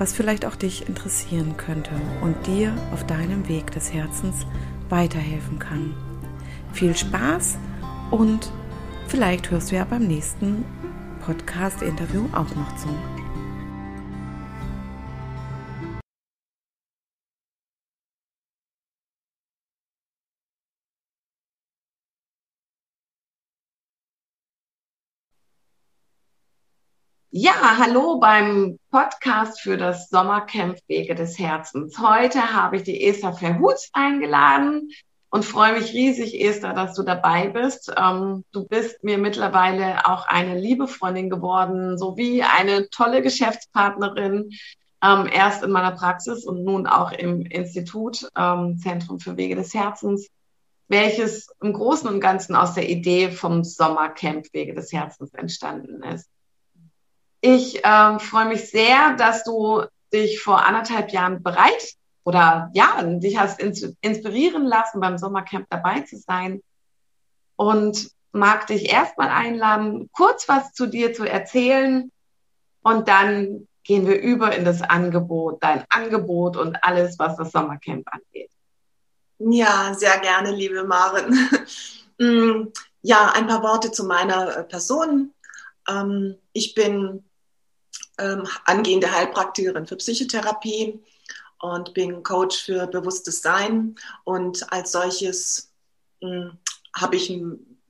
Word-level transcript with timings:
was 0.00 0.14
vielleicht 0.14 0.46
auch 0.46 0.56
dich 0.56 0.88
interessieren 0.88 1.58
könnte 1.58 1.90
und 2.22 2.46
dir 2.46 2.74
auf 2.90 3.04
deinem 3.04 3.46
Weg 3.48 3.70
des 3.72 3.92
Herzens 3.92 4.46
weiterhelfen 4.88 5.58
kann. 5.58 5.94
Viel 6.72 6.96
Spaß 6.96 7.58
und 8.10 8.50
vielleicht 9.08 9.50
hörst 9.50 9.70
du 9.70 9.76
ja 9.76 9.84
beim 9.84 10.06
nächsten 10.06 10.64
Podcast-Interview 11.26 12.24
auch 12.32 12.48
noch 12.56 12.76
zu. 12.76 12.88
Ja, 27.32 27.78
hallo 27.78 28.18
beim 28.18 28.80
Podcast 28.90 29.60
für 29.60 29.76
das 29.76 30.08
Sommercamp 30.08 30.78
Wege 30.88 31.14
des 31.14 31.38
Herzens. 31.38 31.96
Heute 32.00 32.54
habe 32.54 32.74
ich 32.74 32.82
die 32.82 33.06
Esther 33.06 33.32
Verhutz 33.32 33.88
eingeladen 33.92 34.90
und 35.30 35.44
freue 35.44 35.74
mich 35.74 35.92
riesig, 35.92 36.40
Esther, 36.40 36.74
dass 36.74 36.96
du 36.96 37.04
dabei 37.04 37.46
bist. 37.46 37.92
Ähm, 37.96 38.44
du 38.50 38.66
bist 38.66 39.04
mir 39.04 39.16
mittlerweile 39.16 40.08
auch 40.08 40.26
eine 40.26 40.58
liebe 40.58 40.88
Freundin 40.88 41.30
geworden, 41.30 41.98
sowie 41.98 42.42
eine 42.42 42.90
tolle 42.90 43.22
Geschäftspartnerin, 43.22 44.50
ähm, 45.00 45.28
erst 45.32 45.62
in 45.62 45.70
meiner 45.70 45.92
Praxis 45.92 46.44
und 46.44 46.64
nun 46.64 46.88
auch 46.88 47.12
im 47.12 47.42
Institut 47.42 48.28
ähm, 48.36 48.76
Zentrum 48.78 49.20
für 49.20 49.36
Wege 49.36 49.54
des 49.54 49.72
Herzens, 49.72 50.26
welches 50.88 51.46
im 51.62 51.74
Großen 51.74 52.08
und 52.08 52.18
Ganzen 52.18 52.56
aus 52.56 52.74
der 52.74 52.88
Idee 52.88 53.30
vom 53.30 53.62
Sommercamp 53.62 54.52
Wege 54.52 54.74
des 54.74 54.92
Herzens 54.92 55.32
entstanden 55.32 56.02
ist. 56.02 56.28
Ich 57.40 57.80
ähm, 57.84 58.20
freue 58.20 58.46
mich 58.46 58.70
sehr, 58.70 59.14
dass 59.16 59.44
du 59.44 59.84
dich 60.12 60.42
vor 60.42 60.64
anderthalb 60.64 61.10
Jahren 61.10 61.42
bereit 61.42 61.94
oder 62.24 62.70
ja, 62.74 63.02
dich 63.02 63.38
hast 63.38 63.60
inspirieren 63.60 64.66
lassen, 64.66 65.00
beim 65.00 65.18
Sommercamp 65.18 65.66
dabei 65.70 66.00
zu 66.00 66.16
sein. 66.16 66.62
Und 67.56 68.10
mag 68.32 68.66
dich 68.66 68.90
erstmal 68.90 69.28
einladen, 69.28 70.08
kurz 70.12 70.48
was 70.48 70.72
zu 70.72 70.86
dir 70.86 71.12
zu 71.12 71.24
erzählen. 71.24 72.10
Und 72.82 73.08
dann 73.08 73.66
gehen 73.84 74.06
wir 74.06 74.20
über 74.20 74.54
in 74.54 74.64
das 74.64 74.82
Angebot, 74.82 75.62
dein 75.62 75.84
Angebot 75.88 76.56
und 76.56 76.82
alles, 76.82 77.18
was 77.18 77.36
das 77.36 77.52
Sommercamp 77.52 78.06
angeht. 78.10 78.50
Ja, 79.38 79.94
sehr 79.94 80.18
gerne, 80.20 80.52
liebe 80.52 80.84
Maren. 80.84 81.48
Mm, 82.22 82.68
ja, 83.00 83.32
ein 83.34 83.46
paar 83.46 83.62
Worte 83.62 83.92
zu 83.92 84.04
meiner 84.04 84.58
äh, 84.58 84.64
Person. 84.64 85.32
Ähm, 85.88 86.36
ich 86.52 86.74
bin 86.74 87.24
ähm, 88.20 88.46
angehende 88.64 89.10
Heilpraktikerin 89.10 89.86
für 89.86 89.96
Psychotherapie 89.96 91.00
und 91.60 91.94
bin 91.94 92.22
Coach 92.22 92.62
für 92.62 92.86
bewusstes 92.86 93.42
Sein. 93.42 93.96
Und 94.24 94.72
als 94.72 94.92
solches 94.92 95.72
hm, 96.20 96.58
habe 96.96 97.16
ich 97.16 97.32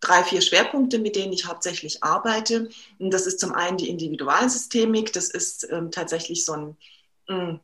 drei, 0.01 0.25
vier 0.25 0.41
Schwerpunkte, 0.41 0.99
mit 0.99 1.17
denen 1.17 1.33
ich 1.33 1.47
hauptsächlich 1.47 2.03
arbeite. 2.03 2.69
Und 2.99 3.13
das 3.13 3.27
ist 3.27 3.41
zum 3.41 3.53
einen 3.53 3.77
die 3.77 3.89
Individualsystemik. 3.89 5.13
Das 5.13 5.29
ist 5.29 5.69
ähm, 5.71 5.91
tatsächlich 5.91 6.45
so 6.45 6.53
ein, 6.53 6.77
hm, 7.29 7.61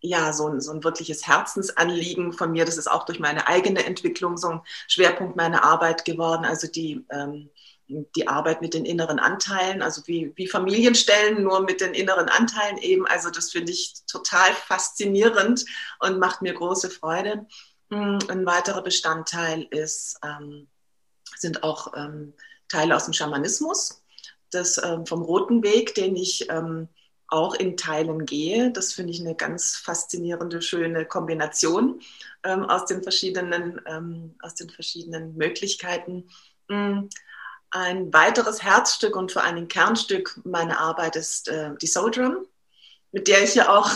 ja, 0.00 0.32
so 0.32 0.48
ein, 0.48 0.60
so 0.60 0.70
ein 0.72 0.84
wirkliches 0.84 1.26
Herzensanliegen 1.26 2.32
von 2.32 2.52
mir. 2.52 2.64
Das 2.64 2.76
ist 2.76 2.90
auch 2.90 3.04
durch 3.04 3.18
meine 3.18 3.48
eigene 3.48 3.84
Entwicklung 3.84 4.36
so 4.36 4.48
ein 4.48 4.60
Schwerpunkt 4.86 5.36
meiner 5.36 5.64
Arbeit 5.64 6.04
geworden. 6.04 6.44
Also 6.44 6.68
die 6.68 7.04
ähm, 7.10 7.50
die 7.88 8.28
Arbeit 8.28 8.60
mit 8.60 8.74
den 8.74 8.84
inneren 8.84 9.18
Anteilen, 9.18 9.82
also 9.82 10.02
wie, 10.06 10.32
wie 10.36 10.46
Familienstellen, 10.46 11.42
nur 11.42 11.62
mit 11.62 11.80
den 11.80 11.94
inneren 11.94 12.28
Anteilen 12.28 12.78
eben. 12.78 13.06
Also 13.06 13.30
das 13.30 13.50
finde 13.50 13.72
ich 13.72 13.94
total 14.06 14.52
faszinierend 14.52 15.64
und 16.00 16.18
macht 16.18 16.42
mir 16.42 16.54
große 16.54 16.90
Freude. 16.90 17.46
Hm, 17.90 18.18
ein 18.28 18.44
weiterer 18.46 18.82
Bestandteil 18.82 19.66
ist, 19.70 20.18
ähm, 20.22 20.68
sind 21.36 21.62
auch 21.62 21.94
ähm, 21.96 22.34
Teile 22.68 22.94
aus 22.94 23.04
dem 23.04 23.14
Schamanismus, 23.14 24.02
das 24.50 24.78
ähm, 24.82 25.06
vom 25.06 25.22
Roten 25.22 25.62
Weg, 25.62 25.94
den 25.94 26.14
ich 26.16 26.50
ähm, 26.50 26.88
auch 27.28 27.54
in 27.54 27.76
Teilen 27.76 28.26
gehe. 28.26 28.70
Das 28.72 28.92
finde 28.92 29.12
ich 29.12 29.20
eine 29.20 29.34
ganz 29.34 29.76
faszinierende, 29.76 30.60
schöne 30.62 31.04
Kombination 31.06 32.00
ähm, 32.42 32.64
aus 32.64 32.86
den 32.86 33.02
verschiedenen, 33.02 33.80
ähm, 33.86 34.34
aus 34.40 34.54
den 34.54 34.70
verschiedenen 34.70 35.36
Möglichkeiten. 35.36 36.28
Hm, 36.68 37.08
ein 37.70 38.12
weiteres 38.12 38.62
Herzstück 38.62 39.16
und 39.16 39.32
vor 39.32 39.44
allem 39.44 39.68
Kernstück 39.68 40.40
meiner 40.44 40.80
Arbeit 40.80 41.16
ist 41.16 41.48
äh, 41.48 41.70
die 41.80 41.86
Soul 41.86 42.10
Drum, 42.10 42.46
mit 43.12 43.28
der 43.28 43.42
ich 43.44 43.54
ja 43.54 43.68
auch 43.68 43.90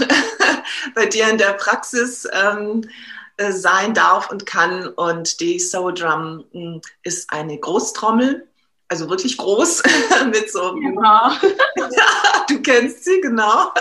bei 0.95 1.07
dir 1.07 1.29
in 1.29 1.39
der 1.39 1.55
Praxis 1.55 2.29
ähm, 2.33 2.89
äh, 3.37 3.53
sein 3.53 3.95
darf 3.95 4.31
und 4.31 4.47
kann. 4.47 4.89
Und 4.89 5.41
die 5.41 5.59
Soul 5.59 5.95
Drum 5.95 6.45
mh, 6.53 6.75
hm, 6.75 6.81
ist 7.03 7.33
eine 7.33 7.59
Großtrommel, 7.59 8.47
also 8.89 9.09
wirklich 9.09 9.39
groß, 9.39 9.83
mit 10.27 10.53
so. 10.53 10.75
Genau. 10.75 11.31
ja, 11.77 12.47
du 12.49 12.61
kennst 12.61 13.05
sie, 13.05 13.23
genau. 13.23 13.73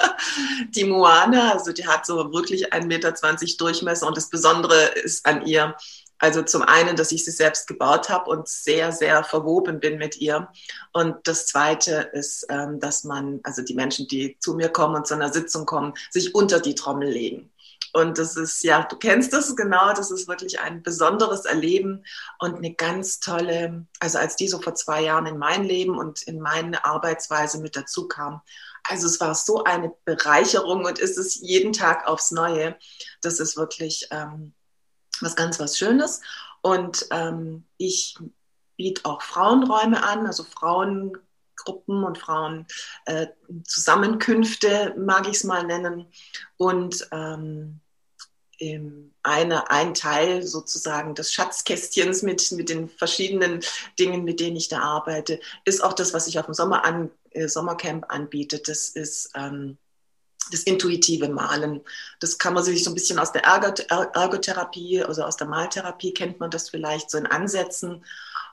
Die 0.70 0.86
Moana, 0.86 1.52
also 1.52 1.74
die 1.74 1.86
hat 1.86 2.06
so 2.06 2.32
wirklich 2.32 2.74
1,20 2.74 2.86
Meter 2.86 3.14
Durchmesser 3.58 4.08
und 4.08 4.16
das 4.16 4.30
Besondere 4.30 4.84
ist 5.04 5.26
an 5.26 5.46
ihr, 5.46 5.76
also 6.22 6.44
zum 6.44 6.62
einen, 6.62 6.96
dass 6.96 7.12
ich 7.12 7.26
sie 7.26 7.32
selbst 7.32 7.68
gebaut 7.68 8.10
habe 8.10 8.30
und 8.30 8.48
sehr, 8.48 8.92
sehr 8.92 9.24
verwoben 9.24 9.80
bin 9.80 9.98
mit 9.98 10.18
ihr. 10.22 10.48
Und 10.94 11.16
das 11.28 11.48
Zweite 11.48 12.12
ist, 12.14 12.46
ähm, 12.50 12.80
dass 12.80 13.04
man, 13.04 13.40
also 13.44 13.64
die 13.64 13.74
Menschen, 13.74 14.08
die 14.08 14.38
zu 14.40 14.54
mir 14.54 14.70
kommen 14.70 14.96
und 14.96 15.08
zu 15.08 15.16
einer 15.16 15.34
Sitzung 15.34 15.66
kommen, 15.66 15.94
sich 16.12 16.36
unter 16.36 16.60
die 16.60 16.76
Trommel 16.76 17.10
legen. 17.10 17.52
Und 17.94 18.20
das 18.20 18.38
ist, 18.38 18.64
ja, 18.64 18.84
du 18.84 18.96
kennst 18.98 19.34
das 19.34 19.54
genau, 19.56 19.94
das 19.94 20.12
ist 20.12 20.28
wirklich 20.28 20.60
ein 20.60 20.84
besonderes 20.84 21.46
Erleben 21.46 22.06
und 22.40 22.56
eine 22.56 22.74
ganz 22.74 23.20
tolle, 23.20 23.86
also 24.00 24.18
als 24.18 24.38
die 24.38 24.48
so 24.48 24.62
vor 24.62 24.76
zwei 24.76 25.02
Jahren 25.02 25.26
in 25.26 25.38
mein 25.38 25.64
Leben 25.64 25.98
und 25.98 26.22
in 26.22 26.40
meine 26.40 26.86
Arbeitsweise 26.86 27.60
mit 27.60 27.76
dazu 27.76 28.08
kam, 28.08 28.42
also 28.84 29.08
es 29.08 29.20
war 29.20 29.36
so 29.36 29.64
eine 29.64 29.92
Bereicherung 30.06 30.86
und 30.86 31.00
ist 31.00 31.18
es 31.18 31.36
jeden 31.36 31.74
Tag 31.74 32.08
aufs 32.08 32.32
Neue. 32.32 32.76
Das 33.22 33.40
ist 33.40 33.58
wirklich, 33.58 34.08
ähm, 34.12 34.54
was 35.22 35.36
ganz 35.36 35.60
was 35.60 35.78
Schönes. 35.78 36.22
Und 36.62 37.06
ähm, 37.12 37.66
ich 37.78 38.18
biete 38.78 39.06
auch 39.06 39.22
Frauenräume 39.22 40.04
an, 40.04 40.26
also 40.26 40.44
Frauengruppen 40.44 42.04
und 42.04 42.18
Frauenzusammenkünfte, 42.18 44.68
äh, 44.68 44.98
mag 44.98 45.28
ich 45.28 45.36
es 45.38 45.44
mal 45.44 45.64
nennen. 45.66 46.08
Und 46.58 47.08
ähm, 47.12 47.80
eine, 49.24 49.72
ein 49.72 49.96
Teil 49.96 50.44
sozusagen 50.44 51.16
des 51.16 51.34
Schatzkästchens 51.34 52.22
mit, 52.22 52.52
mit 52.52 52.70
den 52.70 52.90
verschiedenen 52.90 53.62
Dingen, 53.98 54.24
mit 54.24 54.40
denen 54.40 54.56
ich 54.56 54.68
da 54.68 54.82
arbeite, 54.82 55.40
ist 55.66 55.84
auch 55.84 55.94
das, 55.94 56.14
was 56.14 56.28
ich 56.28 56.38
auf 56.38 56.46
dem 56.46 56.54
Sommer 56.54 56.86
an, 56.86 57.10
äh, 57.32 57.48
Sommercamp 57.48 58.06
anbiete. 58.10 58.60
Das 58.60 58.90
ist 58.90 59.32
ähm, 59.36 59.80
das 60.52 60.64
intuitive 60.64 61.30
Malen. 61.30 61.82
Das 62.20 62.38
kann 62.38 62.54
man 62.54 62.64
sich 62.64 62.84
so 62.84 62.92
ein 62.92 62.94
bisschen 62.94 63.20
aus 63.20 63.32
der 63.32 63.44
Ergotherapie, 63.44 65.04
also 65.04 65.24
aus 65.24 65.38
der 65.38 65.48
Maltherapie 65.48 66.14
kennt 66.14 66.40
man 66.40 66.52
das 66.52 66.70
vielleicht 66.70 67.10
so 67.10 67.18
in 67.18 67.26
Ansätzen. 67.26 68.06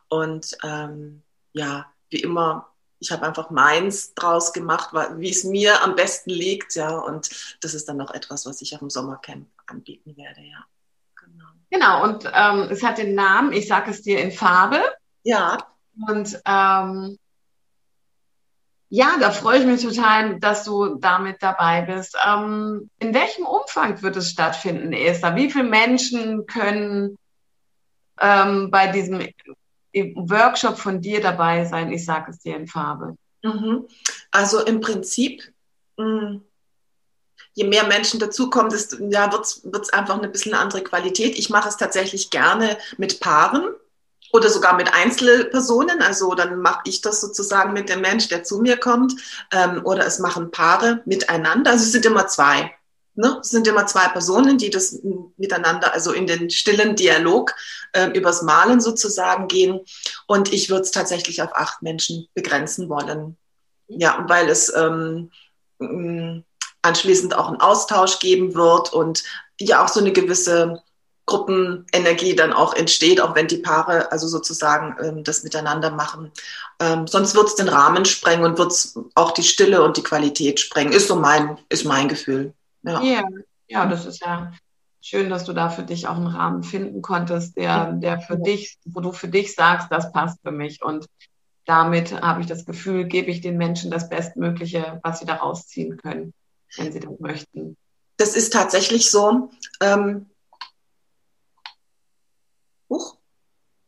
Und 0.09 0.57
ähm, 0.63 1.23
ja, 1.53 1.87
wie 2.11 2.21
immer, 2.21 2.69
ich 3.01 3.13
habe 3.13 3.27
einfach 3.27 3.51
meins 3.51 4.15
draus 4.15 4.53
gemacht, 4.53 4.91
wie 5.17 5.31
es 5.31 5.45
mir 5.45 5.83
am 5.83 5.95
besten 5.95 6.31
liegt, 6.31 6.75
ja. 6.75 6.97
Und 6.97 7.31
das 7.61 7.75
ist 7.75 7.89
dann 7.89 7.97
noch 7.97 8.13
etwas, 8.13 8.47
was 8.47 8.61
ich 8.63 8.75
auch 8.77 8.83
im 8.83 8.91
Sommercamp 8.91 9.47
anbieten 9.67 10.17
werde, 10.17 10.41
ja. 10.41 10.65
Genau. 11.17 11.45
Genau, 11.71 12.05
und 12.05 12.25
ähm, 12.33 12.69
es 12.71 12.83
hat 12.83 12.99
den 12.99 13.15
Namen, 13.15 13.53
ich 13.53 13.69
sage 13.69 13.91
es 13.91 14.03
dir 14.03 14.21
in 14.21 14.33
Farbe. 14.33 14.83
Ja. 15.23 15.59
Und 16.09 16.41
ähm, 16.45 17.19
Ja, 18.91 19.19
da 19.21 19.31
freue 19.31 19.59
ich 19.59 19.67
mich 19.67 19.83
total, 19.83 20.41
dass 20.41 20.65
du 20.65 20.95
damit 20.95 21.43
dabei 21.43 21.83
bist. 21.83 22.17
Ähm, 22.27 22.89
in 22.99 23.13
welchem 23.13 23.45
Umfang 23.45 24.01
wird 24.03 24.17
es 24.17 24.31
stattfinden, 24.31 24.95
Esther? 24.95 25.37
Wie 25.37 25.51
viele 25.51 25.65
Menschen 25.65 26.47
können 26.47 27.19
ähm, 28.19 28.71
bei 28.71 28.87
diesem 28.87 29.21
Workshop 29.93 30.79
von 30.79 31.03
dir 31.03 31.21
dabei 31.21 31.67
sein? 31.67 31.93
Ich 31.93 32.07
sage 32.07 32.31
es 32.31 32.39
dir 32.39 32.57
in 32.57 32.67
Farbe. 32.67 33.17
Mhm. 33.43 33.87
Also 34.31 34.65
im 34.65 34.81
Prinzip, 34.81 35.43
mh, 35.99 36.21
hm, 36.21 36.45
je 37.53 37.65
mehr 37.65 37.87
Menschen 37.87 38.21
dazukommen, 38.21 38.73
ja, 39.11 39.31
wird 39.31 39.83
es 39.83 39.93
einfach 39.93 40.17
eine 40.17 40.29
bisschen 40.29 40.55
andere 40.55 40.83
Qualität. 40.83 41.39
Ich 41.39 41.51
mache 41.51 41.69
es 41.69 41.77
tatsächlich 41.77 42.31
gerne 42.31 42.79
mit 42.97 43.21
Paaren 43.21 43.75
oder 44.33 44.51
sogar 44.51 44.75
mit 44.75 44.93
Einzelpersonen. 44.93 46.03
Also 46.03 46.35
dann 46.35 46.61
mache 46.61 46.83
ich 46.85 47.01
das 47.01 47.21
sozusagen 47.21 47.73
mit 47.73 47.89
dem 47.89 48.01
Mensch, 48.01 48.29
der 48.29 48.45
zu 48.45 48.61
mir 48.61 48.77
kommt. 48.77 49.15
Ähm, 49.53 49.81
oder 49.85 50.07
es 50.07 50.19
machen 50.19 50.51
Paare 50.51 51.03
miteinander. 51.05 51.73
Also 51.73 51.85
es 51.85 51.93
sind 51.93 52.07
immer 52.07 52.27
zwei. 52.27 52.73
Ne? 53.15 53.39
Es 53.41 53.49
sind 53.49 53.67
immer 53.67 53.87
zwei 53.87 54.07
Personen, 54.09 54.59
die 54.59 54.71
das 54.71 55.01
miteinander, 55.37 55.93
also 55.93 56.13
in 56.13 56.27
den 56.27 56.51
stillen 56.51 56.95
Dialog 56.95 57.53
äh, 57.93 58.07
übers 58.17 58.43
Malen 58.43 58.81
sozusagen 58.81 59.49
gehen. 59.49 59.81
Und 60.27 60.53
ich 60.53 60.71
würde 60.71 60.83
es 60.83 60.93
tatsächlich 60.93 61.43
auf 61.43 61.55
acht 61.55 61.83
Menschen 61.83 62.29
begrenzen 62.35 62.89
wollen. 62.89 63.37
Ja, 63.89 64.25
weil 64.29 64.49
es 64.49 64.73
ähm, 64.73 65.31
anschließend 66.83 67.35
auch 67.35 67.49
einen 67.49 67.61
Austausch 67.61 68.19
geben 68.19 68.55
wird 68.55 68.93
und 68.93 69.25
ja 69.59 69.85
auch 69.85 69.89
so 69.89 70.01
eine 70.01 70.13
gewisse 70.13 70.83
Gruppenenergie 71.29 72.35
dann 72.35 72.53
auch 72.53 72.75
entsteht, 72.75 73.21
auch 73.21 73.37
wenn 73.37 73.47
die 73.47 73.59
Paare 73.59 74.11
also 74.11 74.27
sozusagen 74.27 74.97
ähm, 75.01 75.23
das 75.23 75.45
miteinander 75.45 75.93
machen. 75.93 76.33
Ähm, 76.81 77.07
sonst 77.07 77.37
wird 77.37 77.47
es 77.47 77.55
den 77.55 77.69
Rahmen 77.69 78.05
sprengen 78.05 78.45
und 78.45 78.59
wird 78.59 78.73
es 78.73 78.99
auch 79.15 79.31
die 79.31 79.45
Stille 79.45 79.85
und 79.85 79.97
die 79.97 80.03
Qualität 80.03 80.59
sprengen. 80.59 80.93
Ist 80.93 81.09
so 81.09 81.17
mein, 81.17 81.59
ist 81.69 81.85
mein 81.85 82.09
Gefühl. 82.09 82.53
Ja. 82.83 83.01
Yeah. 83.03 83.25
ja, 83.69 83.87
das 83.87 84.07
ist 84.07 84.21
ja 84.21 84.53
schön, 85.01 85.31
dass 85.31 85.45
du 85.45 85.53
da 85.53 85.69
für 85.69 85.83
dich 85.83 86.09
auch 86.09 86.17
einen 86.17 86.27
Rahmen 86.27 86.63
finden 86.63 87.03
konntest, 87.03 87.57
der, 87.57 87.93
der 87.93 88.21
für 88.21 88.37
dich, 88.37 88.79
wo 88.85 89.01
du 89.01 89.13
für 89.13 89.29
dich 89.29 89.55
sagst, 89.55 89.89
das 89.91 90.13
passt 90.13 90.39
für 90.43 90.53
mich. 90.53 90.83
Und 90.83 91.07
damit 91.67 92.21
habe 92.21 92.41
ich 92.41 92.47
das 92.47 92.65
Gefühl, 92.65 93.05
gebe 93.05 93.31
ich 93.31 93.41
den 93.41 93.57
Menschen 93.57 93.91
das 93.91 94.09
Bestmögliche, 94.09 95.01
was 95.03 95.21
sie 95.21 95.27
da 95.27 95.35
rausziehen 95.35 95.97
können, 95.99 96.33
wenn 96.77 96.93
sie 96.93 97.01
das 97.01 97.19
möchten. 97.21 97.77
Das 98.17 98.35
ist 98.35 98.53
tatsächlich 98.53 99.11
so. 99.11 99.51
Ähm, 99.81 100.28
Huch, 102.89 103.17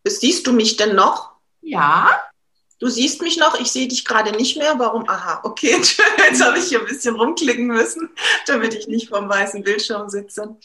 siehst 0.05 0.47
du 0.47 0.53
mich 0.53 0.77
denn 0.77 0.95
noch? 0.95 1.33
Ja. 1.61 2.31
Du 2.81 2.89
siehst 2.89 3.21
mich 3.21 3.37
noch, 3.37 3.61
ich 3.61 3.71
sehe 3.71 3.89
dich 3.89 4.07
gerade 4.07 4.33
nicht 4.33 4.57
mehr. 4.57 4.79
Warum? 4.79 5.07
Aha, 5.07 5.41
okay, 5.45 5.73
jetzt 6.19 6.43
habe 6.43 6.59
ich 6.59 6.69
hier 6.69 6.81
ein 6.81 6.87
bisschen 6.87 7.15
rumklicken 7.15 7.67
müssen, 7.67 8.09
damit 8.47 8.75
ich 8.75 8.89
nicht 8.89 9.11
vor 9.11 9.21
dem 9.21 9.29
weißen 9.29 9.63
Bildschirm 9.63 10.09
sitze. 10.09 10.57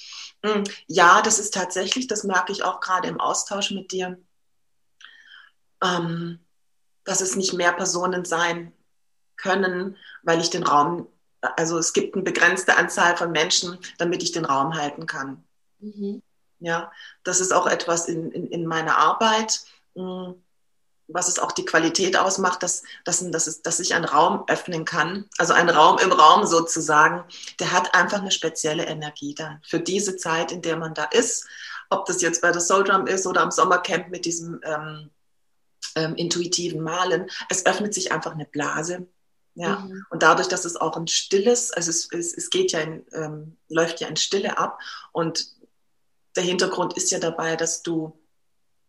Hm, 0.43 0.63
ja, 0.87 1.21
das 1.21 1.39
ist 1.39 1.53
tatsächlich, 1.53 2.07
das 2.07 2.23
merke 2.23 2.53
ich 2.53 2.63
auch 2.63 2.79
gerade 2.79 3.09
im 3.09 3.19
Austausch 3.19 3.71
mit 3.71 3.91
dir, 3.91 4.17
ähm, 5.83 6.39
dass 7.03 7.19
es 7.19 7.35
nicht 7.35 7.53
mehr 7.53 7.73
Personen 7.73 8.23
sein 8.23 8.71
können, 9.35 9.97
weil 10.23 10.39
ich 10.39 10.49
den 10.49 10.63
Raum, 10.63 11.07
also 11.41 11.77
es 11.77 11.91
gibt 11.91 12.15
eine 12.15 12.23
begrenzte 12.23 12.77
Anzahl 12.77 13.17
von 13.17 13.31
Menschen, 13.31 13.77
damit 13.97 14.23
ich 14.23 14.31
den 14.31 14.45
Raum 14.45 14.73
halten 14.73 15.05
kann. 15.05 15.43
Mhm. 15.79 16.21
Ja, 16.59 16.91
das 17.23 17.41
ist 17.41 17.53
auch 17.53 17.67
etwas 17.67 18.07
in, 18.07 18.31
in, 18.31 18.47
in 18.47 18.65
meiner 18.65 18.97
Arbeit, 18.97 19.61
hm, 19.95 20.35
was 21.07 21.27
es 21.27 21.37
auch 21.37 21.51
die 21.51 21.65
Qualität 21.65 22.17
ausmacht, 22.17 22.63
dass, 22.63 22.83
dass, 23.03 23.29
dass, 23.29 23.47
es, 23.47 23.61
dass 23.61 23.79
ich 23.79 23.93
einen 23.93 24.05
Raum 24.05 24.43
öffnen 24.47 24.85
kann. 24.85 25.29
Also 25.37 25.53
ein 25.53 25.69
Raum 25.69 25.99
im 25.99 26.11
Raum 26.11 26.45
sozusagen, 26.45 27.23
der 27.59 27.71
hat 27.71 27.93
einfach 27.93 28.21
eine 28.21 28.31
spezielle 28.31 28.85
Energie 28.85 29.35
dann 29.35 29.59
für 29.63 29.79
diese 29.79 30.15
Zeit, 30.17 30.51
in 30.51 30.61
der 30.61 30.77
man 30.77 30.93
da 30.93 31.03
ist. 31.03 31.45
Ob 31.89 32.05
das 32.05 32.21
jetzt 32.21 32.41
bei 32.41 32.51
der 32.51 32.61
Soul 32.61 32.83
Drum 32.83 33.05
ist 33.05 33.27
oder 33.27 33.41
am 33.41 33.51
Sommercamp 33.51 34.09
mit 34.09 34.25
diesem 34.25 34.59
ähm, 34.63 35.11
ähm, 35.95 36.15
intuitiven 36.15 36.81
Malen. 36.81 37.29
Es 37.49 37.65
öffnet 37.65 37.93
sich 37.93 38.11
einfach 38.11 38.33
eine 38.33 38.45
Blase. 38.45 39.07
Ja, 39.57 39.77
mhm. 39.77 40.05
und 40.09 40.21
dadurch, 40.21 40.49
dass 40.49 40.65
es 40.65 40.75
auch 40.75 40.97
ein 40.97 41.07
stilles, 41.07 41.71
also 41.71 41.89
es, 41.89 42.11
es, 42.11 42.33
es 42.33 42.49
geht 42.49 42.73
ja 42.73 42.81
in, 42.81 43.05
ähm, 43.13 43.55
läuft 43.69 44.01
ja 44.01 44.09
in 44.09 44.17
Stille 44.17 44.57
ab 44.57 44.81
und 45.13 45.54
der 46.35 46.43
Hintergrund 46.43 46.97
ist 46.97 47.11
ja 47.11 47.19
dabei, 47.19 47.55
dass 47.55 47.81
du 47.83 48.17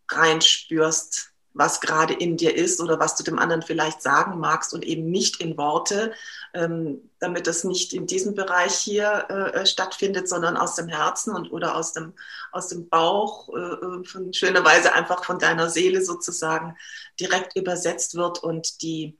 reinspürst, 0.09 1.31
was 1.53 1.81
gerade 1.81 2.13
in 2.13 2.37
dir 2.37 2.55
ist 2.55 2.79
oder 2.79 2.99
was 2.99 3.15
du 3.15 3.23
dem 3.23 3.39
anderen 3.39 3.63
vielleicht 3.63 4.01
sagen 4.01 4.39
magst 4.39 4.73
und 4.73 4.85
eben 4.85 5.09
nicht 5.09 5.41
in 5.41 5.57
Worte, 5.57 6.13
ähm, 6.53 7.09
damit 7.19 7.47
das 7.47 7.63
nicht 7.63 7.93
in 7.93 8.05
diesem 8.05 8.35
Bereich 8.35 8.75
hier 8.75 9.25
äh, 9.29 9.65
stattfindet, 9.65 10.29
sondern 10.29 10.55
aus 10.55 10.75
dem 10.75 10.87
Herzen 10.87 11.33
und 11.35 11.51
oder 11.51 11.75
aus 11.75 11.93
dem, 11.93 12.13
aus 12.51 12.67
dem 12.67 12.87
Bauch, 12.89 13.49
äh, 13.49 13.59
äh 13.59 14.03
von 14.03 14.33
schöner 14.33 14.63
Weise 14.63 14.93
einfach 14.93 15.23
von 15.25 15.39
deiner 15.39 15.69
Seele 15.69 16.03
sozusagen 16.03 16.77
direkt 17.19 17.55
übersetzt 17.55 18.15
wird 18.15 18.43
und 18.43 18.81
die 18.83 19.17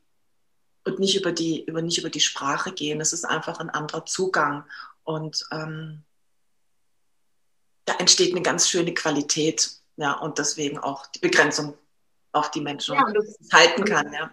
und 0.88 1.00
nicht 1.00 1.18
über 1.19 1.31
die, 1.31 1.65
über, 1.65 1.81
nicht 1.81 1.97
über 1.97 2.09
die 2.09 2.21
Sprache 2.21 2.71
gehen. 2.71 3.01
Es 3.01 3.12
ist 3.12 3.25
einfach 3.25 3.59
ein 3.59 3.69
anderer 3.69 4.06
Zugang. 4.06 4.63
Und 5.03 5.45
ähm, 5.51 6.03
da 7.88 7.94
entsteht 7.95 8.34
eine 8.34 8.44
ganz 8.44 8.69
schöne 8.69 8.94
Qualität. 8.94 9.72
Ja, 9.95 10.13
und 10.13 10.38
deswegen 10.38 10.78
auch 10.78 11.07
die 11.07 11.19
Begrenzung 11.19 11.74
auf 12.34 12.51
die 12.51 12.62
Menschen 12.62 12.94
ja, 12.94 13.06
halten 13.51 13.84
kann. 13.86 14.13
Ja. 14.13 14.30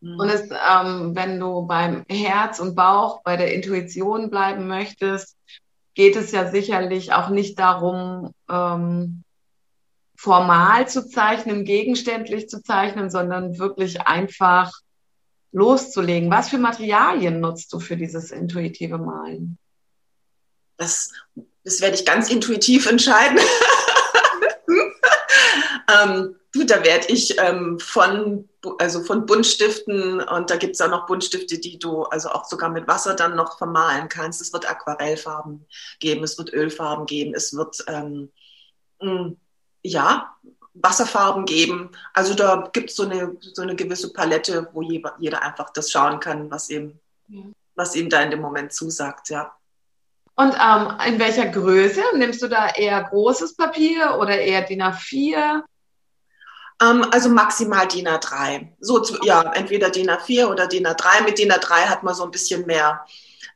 Mhm. 0.00 0.20
Und 0.20 0.28
es, 0.28 0.42
ähm, 0.42 1.16
wenn 1.16 1.40
du 1.40 1.66
beim 1.66 2.04
Herz 2.08 2.60
und 2.60 2.76
Bauch, 2.76 3.22
bei 3.24 3.36
der 3.36 3.52
Intuition 3.52 4.30
bleiben 4.30 4.68
möchtest, 4.68 5.36
geht 5.94 6.14
es 6.14 6.30
ja 6.30 6.50
sicherlich 6.50 7.12
auch 7.12 7.30
nicht 7.30 7.58
darum, 7.58 8.32
ähm, 8.48 9.24
formal 10.14 10.86
zu 10.86 11.08
zeichnen, 11.08 11.64
gegenständlich 11.64 12.48
zu 12.48 12.62
zeichnen, 12.62 13.10
sondern 13.10 13.58
wirklich 13.58 14.02
einfach 14.02 14.70
loszulegen. 15.50 16.30
Was 16.30 16.50
für 16.50 16.58
Materialien 16.58 17.40
nutzt 17.40 17.72
du 17.72 17.80
für 17.80 17.96
dieses 17.96 18.30
intuitive 18.30 18.98
Malen? 18.98 19.58
Das 20.76 21.12
das 21.68 21.82
werde 21.82 21.96
ich 21.96 22.06
ganz 22.06 22.30
intuitiv 22.30 22.86
entscheiden. 22.86 23.38
ähm, 26.02 26.34
da 26.66 26.82
werde 26.82 27.08
ich 27.08 27.38
ähm, 27.38 27.78
von, 27.78 28.48
also 28.78 29.02
von 29.02 29.26
Buntstiften 29.26 30.20
und 30.20 30.50
da 30.50 30.56
gibt 30.56 30.74
es 30.74 30.80
auch 30.80 30.88
noch 30.88 31.06
Buntstifte, 31.06 31.58
die 31.58 31.78
du 31.78 32.04
also 32.04 32.30
auch 32.30 32.46
sogar 32.46 32.70
mit 32.70 32.88
Wasser 32.88 33.14
dann 33.14 33.36
noch 33.36 33.58
vermalen 33.58 34.08
kannst. 34.08 34.40
Es 34.40 34.52
wird 34.52 34.68
Aquarellfarben 34.68 35.66
geben, 36.00 36.24
es 36.24 36.38
wird 36.38 36.54
Ölfarben 36.54 37.04
geben, 37.04 37.34
es 37.34 37.54
wird 37.54 37.84
ähm, 37.86 38.32
hm, 39.00 39.36
ja, 39.82 40.34
Wasserfarben 40.72 41.44
geben. 41.44 41.90
Also 42.14 42.32
da 42.32 42.70
gibt 42.72 42.90
so 42.90 43.04
es 43.04 43.10
eine, 43.10 43.36
so 43.40 43.60
eine 43.60 43.76
gewisse 43.76 44.12
Palette, 44.14 44.70
wo 44.72 44.80
jeder 44.80 45.42
einfach 45.42 45.70
das 45.70 45.90
schauen 45.90 46.18
kann, 46.18 46.50
was 46.50 46.70
ihm, 46.70 46.98
was 47.74 47.94
ihm 47.94 48.08
da 48.08 48.22
in 48.22 48.30
dem 48.30 48.40
Moment 48.40 48.72
zusagt, 48.72 49.28
ja. 49.28 49.57
Und 50.38 50.54
ähm, 50.54 50.92
in 51.04 51.18
welcher 51.18 51.46
Größe? 51.46 52.00
Nimmst 52.14 52.40
du 52.40 52.46
da 52.46 52.68
eher 52.68 53.02
großes 53.02 53.56
Papier 53.56 54.18
oder 54.20 54.38
eher 54.38 54.62
DIN 54.62 54.82
A4? 54.82 55.64
Ähm, 56.80 57.06
also 57.10 57.28
maximal 57.28 57.88
DIN 57.88 58.06
A3. 58.06 58.68
So, 58.78 59.04
ja, 59.24 59.52
entweder 59.54 59.90
DIN 59.90 60.08
A4 60.08 60.46
oder 60.46 60.68
DIN 60.68 60.86
A3. 60.86 61.24
Mit 61.24 61.40
DIN 61.40 61.50
A3 61.50 61.86
hat 61.88 62.04
man 62.04 62.14
so 62.14 62.22
ein 62.22 62.30
bisschen 62.30 62.64
mehr. 62.66 63.04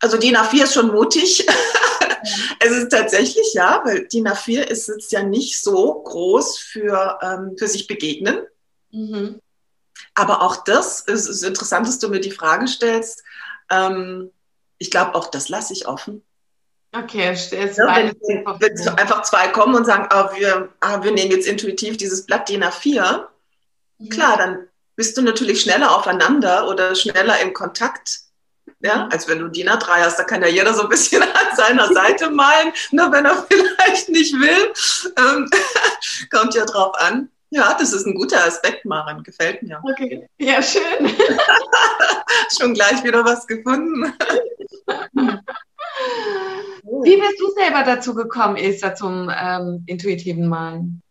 Also 0.01 0.17
DIN 0.17 0.37
A4 0.37 0.65
ist 0.65 0.75
schon 0.75 0.89
mutig. 0.89 1.47
es 2.59 2.71
ist 2.73 2.89
tatsächlich, 2.91 3.55
ja, 3.55 3.81
weil 3.85 4.09
DIN 4.09 4.27
A4 4.27 4.63
ist 4.63 4.89
jetzt 4.89 5.13
ja 5.13 5.23
nicht 5.23 5.63
so 5.63 6.03
groß 6.03 6.59
für, 6.59 7.21
ähm, 7.23 7.55
für 7.57 7.69
sich 7.69 7.87
begegnen. 7.87 8.41
Mhm. 8.91 9.41
Aber 10.17 10.43
auch 10.43 10.65
das 10.65 11.03
ist, 11.03 11.29
ist 11.29 11.45
interessant, 11.45 11.87
dass 11.87 12.01
du 12.01 12.09
mir 12.09 12.21
die 12.21 12.33
Frage 12.33 12.67
stellst. 12.67 13.23
Ähm, 13.71 14.33
ich 14.79 14.91
glaube, 14.91 15.15
auch 15.15 15.29
das 15.29 15.49
lasse 15.49 15.75
ich 15.75 15.87
offen. 15.87 16.25
Okay, 16.95 17.35
stellst 17.35 17.79
ja, 17.79 17.87
wenn, 17.97 18.15
wenn 18.21 18.89
einfach 18.99 19.23
zwei 19.23 19.49
kommen 19.49 19.75
und 19.75 19.87
sagen, 19.87 20.07
ah, 20.11 20.31
wir, 20.35 20.69
ah, 20.81 21.03
wir 21.03 21.11
nehmen 21.13 21.31
jetzt 21.31 21.47
intuitiv 21.47 21.97
dieses 21.97 22.27
Blatt 22.27 22.51
DIN 22.51 22.63
A4, 22.63 23.25
mhm. 23.99 24.09
klar, 24.11 24.37
dann 24.37 24.69
bist 24.95 25.17
du 25.17 25.23
natürlich 25.23 25.63
schneller 25.63 25.97
aufeinander 25.97 26.69
oder 26.69 26.95
schneller 26.95 27.41
im 27.41 27.55
Kontakt, 27.55 28.21
ja, 28.81 29.05
mhm. 29.05 29.11
als 29.11 29.27
wenn 29.27 29.39
du 29.39 29.49
DIN 29.49 29.71
A3 29.71 30.05
hast. 30.05 30.19
Da 30.19 30.25
kann 30.25 30.43
ja 30.43 30.49
jeder 30.49 30.75
so 30.75 30.83
ein 30.83 30.91
bisschen 30.91 31.23
an 31.23 31.57
seiner 31.57 31.89
Seite 31.89 32.31
malen, 32.31 32.73
nur 32.91 33.11
wenn 33.11 33.25
er 33.25 33.47
vielleicht 33.49 34.11
nicht 34.11 34.35
will. 34.35 34.73
Ähm, 35.17 35.49
kommt 36.31 36.55
ja 36.55 36.67
drauf 36.67 36.95
an. 37.01 37.31
Ja, 37.49 37.75
das 37.79 37.93
ist 37.93 38.07
ein 38.07 38.15
guter 38.15 38.45
Aspekt, 38.47 38.85
Maren. 38.87 39.23
Gefällt 39.23 39.63
mir. 39.63 39.79
Okay, 39.83 40.27
ja, 40.39 40.63
schön. 40.63 41.15
Schon 42.59 42.73
gleich 42.73 43.05
wieder 43.05 43.25
was 43.25 43.47
gefunden. 43.47 44.15
Wie 47.05 47.17
bist 47.17 47.41
du 47.41 47.51
selber 47.53 47.85
dazu 47.85 48.15
gekommen, 48.15 48.57
Esther, 48.57 48.95
zum 48.95 49.31
ähm, 49.35 49.85
intuitiven 49.87 50.49
Malen? 50.49 51.03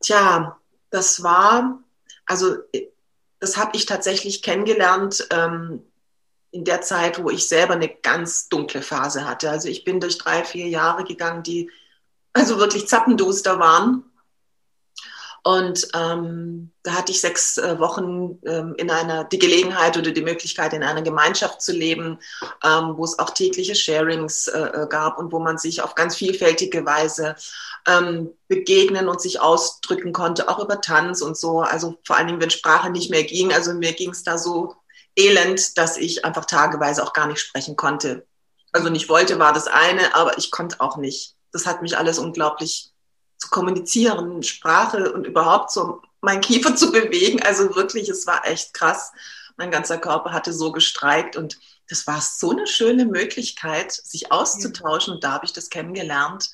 Tja, 0.00 0.58
das 0.90 1.22
war, 1.22 1.82
also 2.26 2.56
das 3.40 3.56
habe 3.56 3.76
ich 3.76 3.86
tatsächlich 3.86 4.42
kennengelernt 4.42 5.26
ähm, 5.30 5.82
in 6.50 6.64
der 6.64 6.82
Zeit, 6.82 7.22
wo 7.22 7.30
ich 7.30 7.48
selber 7.48 7.74
eine 7.74 7.88
ganz 7.88 8.48
dunkle 8.48 8.82
Phase 8.82 9.26
hatte. 9.26 9.50
Also 9.50 9.68
ich 9.68 9.84
bin 9.84 10.00
durch 10.00 10.18
drei, 10.18 10.44
vier 10.44 10.68
Jahre 10.68 11.04
gegangen, 11.04 11.42
die 11.42 11.70
also 12.32 12.58
wirklich 12.58 12.86
zappenduster 12.86 13.58
waren. 13.58 14.04
Und 15.46 15.88
ähm, 15.94 16.72
da 16.82 16.92
hatte 16.94 17.12
ich 17.12 17.20
sechs 17.20 17.58
äh, 17.58 17.78
Wochen 17.78 18.38
ähm, 18.46 18.74
in 18.78 18.90
einer, 18.90 19.24
die 19.24 19.38
Gelegenheit 19.38 19.94
oder 19.98 20.10
die 20.10 20.22
Möglichkeit, 20.22 20.72
in 20.72 20.82
einer 20.82 21.02
Gemeinschaft 21.02 21.60
zu 21.60 21.72
leben, 21.72 22.18
ähm, 22.64 22.94
wo 22.96 23.04
es 23.04 23.18
auch 23.18 23.28
tägliche 23.28 23.74
Sharings 23.74 24.48
äh, 24.48 24.58
äh, 24.58 24.86
gab 24.88 25.18
und 25.18 25.32
wo 25.32 25.40
man 25.40 25.58
sich 25.58 25.82
auf 25.82 25.94
ganz 25.94 26.16
vielfältige 26.16 26.86
Weise 26.86 27.36
ähm, 27.86 28.30
begegnen 28.48 29.06
und 29.06 29.20
sich 29.20 29.38
ausdrücken 29.38 30.14
konnte, 30.14 30.48
auch 30.48 30.60
über 30.60 30.80
Tanz 30.80 31.20
und 31.20 31.36
so. 31.36 31.60
Also 31.60 31.98
vor 32.06 32.16
allen 32.16 32.28
Dingen, 32.28 32.40
wenn 32.40 32.48
Sprache 32.48 32.88
nicht 32.88 33.10
mehr 33.10 33.24
ging. 33.24 33.52
Also 33.52 33.74
mir 33.74 33.92
ging 33.92 34.12
es 34.12 34.22
da 34.22 34.38
so 34.38 34.74
elend, 35.14 35.76
dass 35.76 35.98
ich 35.98 36.24
einfach 36.24 36.46
tageweise 36.46 37.04
auch 37.04 37.12
gar 37.12 37.26
nicht 37.26 37.40
sprechen 37.40 37.76
konnte. 37.76 38.26
Also 38.72 38.88
nicht 38.88 39.10
wollte, 39.10 39.38
war 39.38 39.52
das 39.52 39.66
eine, 39.66 40.14
aber 40.14 40.38
ich 40.38 40.50
konnte 40.50 40.80
auch 40.80 40.96
nicht. 40.96 41.34
Das 41.52 41.66
hat 41.66 41.82
mich 41.82 41.98
alles 41.98 42.18
unglaublich 42.18 42.93
zu 43.38 43.48
kommunizieren, 43.48 44.42
Sprache 44.42 45.12
und 45.12 45.26
überhaupt 45.26 45.70
so 45.70 46.02
mein 46.20 46.40
Kiefer 46.40 46.74
zu 46.74 46.90
bewegen. 46.92 47.42
Also 47.42 47.74
wirklich, 47.76 48.08
es 48.08 48.26
war 48.26 48.46
echt 48.46 48.74
krass. 48.74 49.12
Mein 49.56 49.70
ganzer 49.70 49.98
Körper 49.98 50.32
hatte 50.32 50.52
so 50.52 50.72
gestreikt 50.72 51.36
und 51.36 51.58
das 51.88 52.06
war 52.06 52.20
so 52.20 52.50
eine 52.50 52.66
schöne 52.66 53.04
Möglichkeit, 53.04 53.92
sich 53.92 54.32
auszutauschen 54.32 55.14
und 55.14 55.24
da 55.24 55.32
habe 55.32 55.44
ich 55.44 55.52
das 55.52 55.70
kennengelernt. 55.70 56.50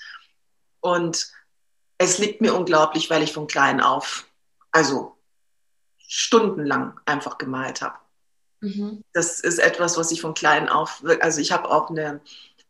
Und 0.80 1.30
es 1.98 2.18
liegt 2.18 2.40
mir 2.40 2.54
unglaublich, 2.54 3.10
weil 3.10 3.22
ich 3.22 3.32
von 3.32 3.46
klein 3.46 3.80
auf, 3.80 4.26
also 4.72 5.16
stundenlang 5.98 6.98
einfach 7.06 7.38
gemalt 7.38 7.82
habe. 7.82 7.96
Mhm. 8.60 9.04
Das 9.12 9.40
ist 9.40 9.58
etwas, 9.58 9.96
was 9.96 10.10
ich 10.10 10.20
von 10.20 10.34
klein 10.34 10.68
auf, 10.68 11.02
also 11.20 11.40
ich 11.40 11.52
habe 11.52 11.70
auch 11.70 11.90
eine 11.90 12.20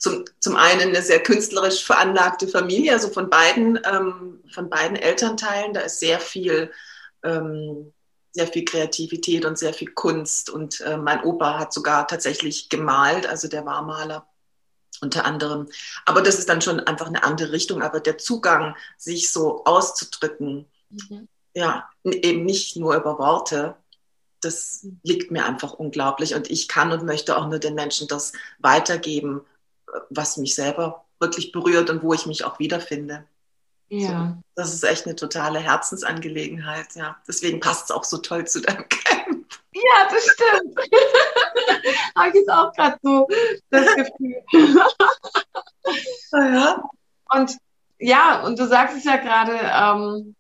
zum, 0.01 0.25
zum 0.41 0.57
einen 0.57 0.89
eine 0.89 1.03
sehr 1.03 1.23
künstlerisch 1.23 1.85
veranlagte 1.85 2.49
Familie, 2.49 2.95
also 2.95 3.11
von 3.11 3.29
beiden, 3.29 3.79
ähm, 3.85 4.43
von 4.51 4.71
beiden 4.71 4.97
Elternteilen. 4.97 5.75
Da 5.75 5.81
ist 5.81 6.01
sehr 6.01 6.19
viel, 6.19 6.73
ähm, 7.23 7.93
sehr 8.33 8.47
viel 8.47 8.65
Kreativität 8.65 9.45
und 9.45 9.59
sehr 9.59 9.75
viel 9.75 9.93
Kunst. 9.93 10.49
Und 10.49 10.81
äh, 10.81 10.97
mein 10.97 11.23
Opa 11.23 11.59
hat 11.59 11.75
sogar 11.75 12.09
tatsächlich 12.09 12.71
gemalt, 12.71 13.27
also 13.27 13.47
der 13.47 13.67
war 13.67 13.83
Maler 13.83 14.27
unter 15.03 15.27
anderem. 15.27 15.69
Aber 16.07 16.23
das 16.23 16.39
ist 16.39 16.49
dann 16.49 16.63
schon 16.63 16.81
einfach 16.81 17.07
eine 17.07 17.23
andere 17.23 17.53
Richtung. 17.53 17.83
Aber 17.83 18.01
der 18.01 18.17
Zugang, 18.17 18.77
sich 18.97 19.31
so 19.31 19.65
auszudrücken, 19.65 20.65
mhm. 20.89 21.29
ja, 21.53 21.91
eben 22.05 22.47
nicht 22.47 22.77
nur 22.77 22.97
über 22.97 23.19
Worte, 23.19 23.77
das 24.41 24.87
liegt 25.03 25.31
mir 25.31 25.45
einfach 25.45 25.75
unglaublich. 25.75 26.35
Und 26.35 26.51
ich 26.51 26.69
kann 26.69 26.91
und 26.91 27.05
möchte 27.05 27.37
auch 27.37 27.49
nur 27.49 27.59
den 27.59 27.75
Menschen 27.75 28.09
das 28.09 28.33
weitergeben, 28.61 29.43
was 30.11 30.37
mich 30.37 30.55
selber 30.55 31.05
wirklich 31.19 31.53
berührt 31.53 31.91
und 31.91 32.03
wo 32.03 32.15
ich 32.15 32.27
mich 32.27 32.45
auch 32.45 32.59
wiederfinde. 32.59 33.25
Ja. 33.89 34.09
So, 34.09 34.43
das 34.55 34.75
ist 34.75 34.85
echt 34.85 35.07
eine 35.07 35.17
totale 35.17 35.59
Herzensangelegenheit, 35.59 36.95
ja. 36.95 37.17
Deswegen 37.27 37.61
passt 37.61 37.85
es 37.85 37.91
auch 37.91 38.05
so 38.05 38.19
toll 38.19 38.47
zu 38.47 38.61
deinem 38.61 38.89
Camp. 38.89 39.47
Ja, 39.73 40.09
das 40.11 40.25
stimmt. 40.25 40.79
Habe 42.17 42.29
ich 42.29 42.35
jetzt 42.35 42.51
auch 42.51 42.73
gerade 42.73 42.97
so 43.03 43.29
das 43.71 43.87
Gefühl. 43.95 44.43
ja. 46.33 46.83
Und 47.31 47.57
ja, 47.99 48.43
und 48.45 48.59
du 48.59 48.67
sagst 48.67 48.97
es 48.97 49.05
ja 49.05 49.17
gerade, 49.17 49.53
ähm, 49.53 50.35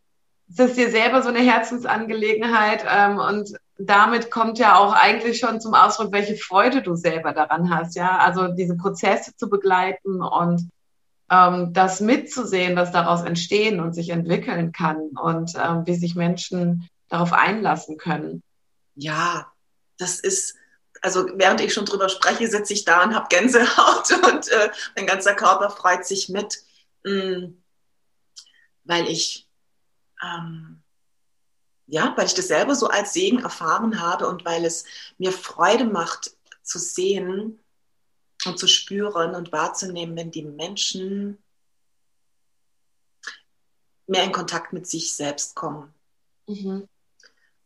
es 0.52 0.58
ist 0.58 0.76
dir 0.76 0.90
selber 0.90 1.22
so 1.22 1.28
eine 1.28 1.40
Herzensangelegenheit 1.40 2.84
ähm, 2.88 3.18
und 3.18 3.52
damit 3.78 4.30
kommt 4.30 4.58
ja 4.58 4.76
auch 4.76 4.92
eigentlich 4.92 5.38
schon 5.38 5.60
zum 5.60 5.74
Ausdruck, 5.74 6.12
welche 6.12 6.36
Freude 6.36 6.82
du 6.82 6.96
selber 6.96 7.32
daran 7.32 7.74
hast, 7.74 7.94
ja. 7.96 8.18
Also 8.18 8.48
diese 8.48 8.76
Prozesse 8.76 9.34
zu 9.36 9.48
begleiten 9.48 10.20
und 10.22 10.68
ähm, 11.30 11.72
das 11.72 12.00
mitzusehen, 12.00 12.76
was 12.76 12.90
daraus 12.90 13.22
entstehen 13.22 13.80
und 13.80 13.94
sich 13.94 14.10
entwickeln 14.10 14.72
kann 14.72 15.10
und 15.22 15.52
ähm, 15.56 15.86
wie 15.86 15.94
sich 15.94 16.14
Menschen 16.14 16.88
darauf 17.08 17.32
einlassen 17.32 17.96
können. 17.96 18.42
Ja, 18.96 19.46
das 19.98 20.20
ist, 20.20 20.56
also 21.00 21.26
während 21.36 21.60
ich 21.60 21.72
schon 21.72 21.86
drüber 21.86 22.08
spreche, 22.08 22.48
sitze 22.48 22.72
ich 22.72 22.84
da 22.84 23.04
und 23.04 23.14
habe 23.14 23.28
Gänsehaut 23.30 24.10
und 24.32 24.48
äh, 24.48 24.70
mein 24.96 25.06
ganzer 25.06 25.34
Körper 25.34 25.70
freut 25.70 26.04
sich 26.04 26.28
mit, 26.28 26.58
mh, 27.04 27.38
mm, 27.38 27.62
weil 28.84 29.06
ich 29.06 29.46
ähm, 30.22 30.82
ja, 31.86 32.14
weil 32.16 32.26
ich 32.26 32.34
das 32.34 32.48
selber 32.48 32.74
so 32.74 32.88
als 32.88 33.12
Segen 33.12 33.40
erfahren 33.40 34.00
habe 34.00 34.28
und 34.28 34.44
weil 34.44 34.64
es 34.64 34.84
mir 35.18 35.32
Freude 35.32 35.84
macht 35.84 36.36
zu 36.62 36.78
sehen 36.78 37.58
und 38.46 38.58
zu 38.58 38.68
spüren 38.68 39.34
und 39.34 39.52
wahrzunehmen, 39.52 40.16
wenn 40.16 40.30
die 40.30 40.44
Menschen 40.44 41.38
mehr 44.06 44.24
in 44.24 44.32
Kontakt 44.32 44.72
mit 44.72 44.86
sich 44.86 45.14
selbst 45.14 45.54
kommen. 45.54 45.92
Mhm. 46.46 46.88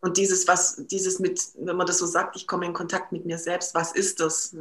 Und 0.01 0.19
dieses, 0.19 0.47
was, 0.47 0.77
dieses 0.87 1.19
mit, 1.19 1.41
wenn 1.55 1.77
man 1.77 1.87
das 1.87 1.99
so 1.99 2.07
sagt, 2.07 2.37
ich 2.37 2.47
komme 2.47 2.67
in 2.67 2.75
Kontakt 2.75 3.13
mit 3.13 3.25
mir 3.25 3.39
selbst, 3.39 3.75
was 3.75 3.93
ist 3.93 4.21
das? 4.21 4.55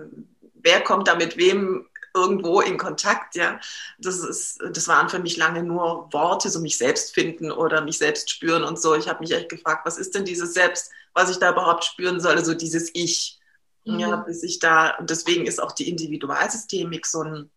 Wer 0.53 0.81
kommt 0.81 1.09
da 1.09 1.15
mit 1.15 1.35
wem 1.35 1.85
irgendwo 2.13 2.61
in 2.61 2.77
Kontakt, 2.77 3.35
ja. 3.35 3.59
Das 3.97 4.19
ist, 4.19 4.59
das 4.71 4.87
waren 4.87 5.09
für 5.09 5.19
mich 5.19 5.37
lange 5.37 5.63
nur 5.63 6.11
Worte, 6.13 6.49
so 6.49 6.59
mich 6.59 6.77
selbst 6.77 7.13
finden 7.13 7.51
oder 7.51 7.81
mich 7.81 7.97
selbst 7.97 8.29
spüren 8.29 8.63
und 8.63 8.79
so. 8.79 8.95
Ich 8.95 9.07
habe 9.07 9.19
mich 9.19 9.31
echt 9.31 9.49
gefragt, 9.49 9.85
was 9.85 9.97
ist 9.97 10.13
denn 10.15 10.25
dieses 10.25 10.53
Selbst, 10.53 10.91
was 11.13 11.29
ich 11.29 11.37
da 11.37 11.51
überhaupt 11.51 11.83
spüren 11.83 12.19
soll, 12.19 12.35
also 12.35 12.53
dieses 12.53 12.89
Ich. 12.93 13.39
Mhm. 13.85 13.99
Ja, 13.99 14.15
bis 14.17 14.43
ich 14.43 14.59
da, 14.59 14.91
und 14.97 15.09
deswegen 15.09 15.45
ist 15.45 15.61
auch 15.61 15.71
die 15.71 15.89
Individualsystemik 15.89 17.05
so 17.05 17.21
ein, 17.21 17.51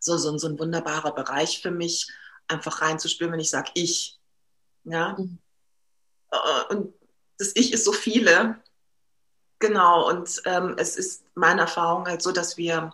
so, 0.00 0.16
so, 0.16 0.36
so 0.38 0.48
ein 0.48 0.58
wunderbarer 0.58 1.12
Bereich 1.12 1.60
für 1.60 1.70
mich, 1.70 2.08
einfach 2.48 2.80
reinzuspüren, 2.80 3.32
wenn 3.32 3.40
ich 3.40 3.50
sage 3.50 3.70
Ich. 3.74 4.18
Ja. 4.84 5.16
Mhm. 5.18 5.38
Äh, 6.30 6.74
und 6.74 6.94
das 7.38 7.52
Ich 7.54 7.72
ist 7.72 7.84
so 7.84 7.92
viele. 7.92 8.60
Genau, 9.58 10.08
und 10.08 10.42
ähm, 10.44 10.74
es 10.78 10.96
ist 10.96 11.24
meine 11.34 11.62
Erfahrung 11.62 12.06
halt 12.06 12.22
so, 12.22 12.30
dass 12.30 12.56
wir 12.56 12.92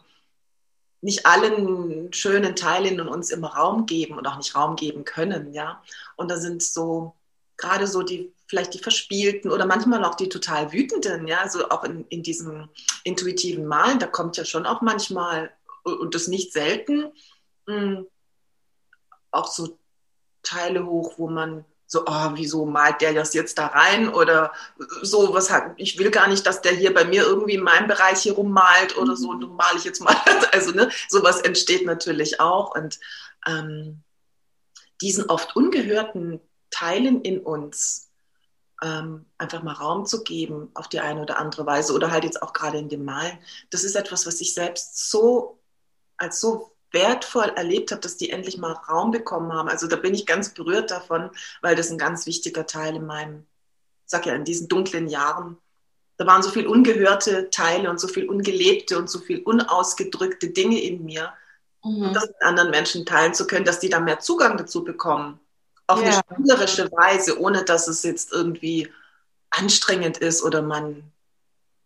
nicht 1.03 1.27
allen 1.27 2.13
schönen 2.13 2.57
Teilen 2.57 2.99
in 2.99 3.09
uns 3.09 3.31
immer 3.31 3.55
Raum 3.55 3.87
geben 3.87 4.17
und 4.17 4.27
auch 4.27 4.37
nicht 4.39 4.55
Raum 4.55 4.77
geben 4.77 5.05
können, 5.05 5.53
ja. 5.53 5.83
Und 6.17 6.31
da 6.31 6.39
sind 6.39 6.63
so 6.63 7.15
gerade 7.57 7.87
so 7.87 8.03
die 8.03 8.33
vielleicht 8.47 8.75
die 8.75 8.79
verspielten 8.79 9.51
oder 9.51 9.67
manchmal 9.67 10.05
auch 10.05 10.15
die 10.15 10.29
total 10.29 10.73
wütenden, 10.73 11.27
ja, 11.27 11.41
also 11.41 11.69
auch 11.71 11.85
in, 11.85 12.07
in 12.09 12.23
diesem 12.23 12.69
intuitiven 13.05 13.67
Malen, 13.67 13.99
da 13.99 14.07
kommt 14.07 14.37
ja 14.37 14.45
schon 14.45 14.67
auch 14.67 14.81
manchmal 14.81 15.51
und 15.85 16.15
das 16.15 16.29
nicht 16.29 16.53
selten 16.53 17.13
mh, 17.67 17.75
hm, 17.75 18.07
auch 19.31 19.47
so 19.49 19.79
Teile 20.43 20.87
hoch, 20.87 21.15
wo 21.19 21.29
man 21.29 21.65
so, 21.93 22.05
oh, 22.07 22.31
wieso 22.37 22.65
malt 22.65 23.03
der 23.03 23.13
das 23.13 23.35
jetzt 23.35 23.59
da 23.59 23.67
rein? 23.67 24.09
Oder 24.09 24.51
so, 25.03 25.35
was 25.35 25.51
hat, 25.51 25.75
ich 25.77 25.99
will 25.99 26.11
gar 26.11 26.27
nicht, 26.27 26.47
dass 26.47 26.63
der 26.63 26.73
hier 26.73 26.95
bei 26.95 27.05
mir 27.05 27.23
irgendwie 27.23 27.57
in 27.57 27.63
meinem 27.63 27.87
Bereich 27.87 28.21
hier 28.23 28.33
rummalt 28.33 28.97
oder 28.97 29.15
so, 29.15 29.35
du 29.35 29.49
male 29.49 29.77
ich 29.77 29.85
jetzt 29.85 30.01
mal. 30.01 30.17
Also, 30.53 30.71
ne, 30.73 30.91
sowas 31.09 31.43
entsteht 31.43 31.85
natürlich 31.85 32.41
auch. 32.41 32.75
Und 32.75 32.99
ähm, 33.47 34.03
diesen 35.03 35.29
oft 35.29 35.55
ungehörten 35.55 36.41
Teilen 36.71 37.21
in 37.21 37.41
uns 37.41 38.09
ähm, 38.83 39.27
einfach 39.37 39.63
mal 39.63 39.75
Raum 39.75 40.07
zu 40.07 40.23
geben 40.25 40.71
auf 40.73 40.89
die 40.89 41.01
eine 41.01 41.21
oder 41.21 41.39
andere 41.39 41.67
Weise 41.67 41.93
oder 41.93 42.11
halt 42.11 42.25
jetzt 42.25 42.43
auch 42.43 42.55
gerade 42.55 42.79
in 42.79 42.89
dem 42.89 43.05
Malen, 43.05 43.39
das 43.69 43.85
ist 43.85 43.97
etwas, 43.97 44.27
was 44.27 44.41
ich 44.41 44.55
selbst 44.55 45.11
so 45.11 45.61
als 46.17 46.41
so 46.41 46.72
wertvoll 46.93 47.53
erlebt 47.57 47.91
habe, 47.91 48.01
dass 48.01 48.17
die 48.17 48.31
endlich 48.31 48.59
mal 48.59 48.73
Raum 48.73 49.11
bekommen 49.11 49.53
haben. 49.53 49.69
Also 49.69 49.87
da 49.87 49.97
bin 49.97 50.15
ich 50.15 50.27
ganz 50.27 50.55
berührt 50.55 50.91
davon, 50.91 51.31
weil 51.61 51.77
das 51.77 51.91
ein 51.91 51.99
ganz 51.99 52.27
wichtiger 52.27 52.67
Teil 52.67 52.97
in 52.97 53.07
meinem, 53.07 53.47
sag 54.07 54.27
ja, 54.27 54.35
in 54.35 54.45
diesen 54.45 54.69
dunklen 54.69 55.09
Jahren. 55.09 55.59
Da 56.19 56.27
waren 56.27 56.43
so 56.43 56.51
viel 56.51 56.67
ungehörte 56.67 57.51
Teile 57.51 57.91
und 57.91 57.99
so 57.99 58.09
viel 58.09 58.29
ungelebte 58.29 58.99
und 58.99 59.09
so 59.09 59.19
viel 59.19 59.43
unausgedrückte 59.43 60.51
Dinge 60.51 60.81
in 60.81 61.05
mir. 61.05 61.33
Mhm. 61.83 62.03
Und 62.03 62.15
das 62.15 62.27
mit 62.27 62.43
anderen 62.43 62.71
Menschen 62.71 63.07
teilen 63.07 63.35
zu 63.35 63.47
können, 63.47 63.65
dass 63.65 63.81
die 63.81 63.89
da 63.89 64.01
mehr 64.01 64.21
Zugang 64.21 64.57
dazu 64.57 64.85
bekommen. 64.85 65.41
Auf 65.87 66.01
ja. 66.01 66.07
eine 66.07 66.21
spielerische 66.37 66.91
Weise, 66.93 67.41
ohne 67.41 67.65
dass 67.65 67.89
es 67.89 68.03
jetzt 68.03 68.33
irgendwie 68.33 68.89
anstrengend 69.51 70.19
ist 70.19 70.43
oder 70.43 70.63
man. 70.63 71.11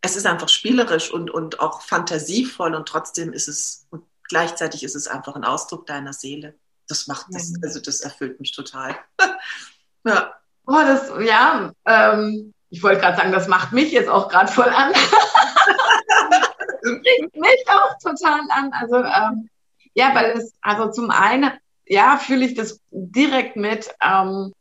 Es 0.02 0.14
ist 0.16 0.26
einfach 0.26 0.48
spielerisch 0.48 1.10
und, 1.12 1.30
und 1.30 1.58
auch 1.58 1.82
fantasievoll 1.82 2.74
und 2.74 2.86
trotzdem 2.86 3.32
ist 3.32 3.48
es, 3.48 3.86
und 3.90 4.04
gleichzeitig 4.28 4.82
ist 4.84 4.96
es 4.96 5.08
einfach 5.08 5.34
ein 5.36 5.44
Ausdruck 5.44 5.86
deiner 5.86 6.12
Seele. 6.12 6.54
Das 6.88 7.06
macht 7.06 7.26
das, 7.30 7.52
also 7.62 7.80
das 7.80 8.00
erfüllt 8.00 8.40
mich 8.40 8.52
total. 8.52 8.96
ja. 10.04 10.32
Oh, 10.66 10.72
das, 10.72 11.10
ja, 11.24 11.72
ähm, 11.86 12.52
ich 12.70 12.82
wollte 12.82 13.00
gerade 13.00 13.16
sagen, 13.16 13.32
das 13.32 13.48
macht 13.48 13.72
mich 13.72 13.92
jetzt 13.92 14.08
auch 14.08 14.28
gerade 14.28 14.50
voll 14.50 14.68
an. 14.68 14.92
Bringt 16.82 17.36
mich 17.36 17.64
auch 17.68 17.96
total 17.98 18.40
an. 18.50 18.72
Also, 18.72 18.96
ähm, 18.96 19.48
ja, 19.94 20.14
weil 20.14 20.32
es, 20.32 20.52
also 20.60 20.90
zum 20.90 21.10
einen, 21.10 21.52
ja, 21.86 22.16
fühle 22.16 22.44
ich 22.44 22.54
das 22.54 22.80
direkt 22.90 23.56
mit, 23.56 23.88
ähm, 24.02 24.52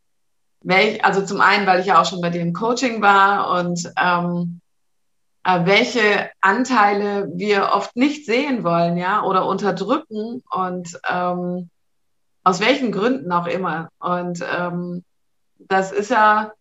welch, 0.61 1.03
also 1.03 1.25
zum 1.25 1.41
einen, 1.41 1.67
weil 1.67 1.79
ich 1.79 1.87
ja 1.87 2.01
auch 2.01 2.05
schon 2.05 2.21
bei 2.21 2.29
dir 2.29 2.41
im 2.41 2.53
Coaching 2.53 3.01
war 3.01 3.59
und 3.59 3.91
ähm, 3.97 4.61
äh, 4.61 4.64
welche 5.45 6.31
Anteile 6.41 7.29
wir 7.35 7.69
oft 7.73 7.95
nicht 7.95 8.25
sehen 8.25 8.63
wollen, 8.63 8.97
ja, 8.97 9.23
oder 9.23 9.45
unterdrücken 9.45 10.43
und 10.49 10.99
ähm, 11.07 11.69
aus 12.43 12.59
welchen 12.59 12.91
Gründen 12.91 13.31
auch 13.31 13.45
immer. 13.45 13.89
Und 13.99 14.43
ähm, 14.57 15.03
das 15.59 15.91
ist 15.91 16.09
ja 16.09 16.51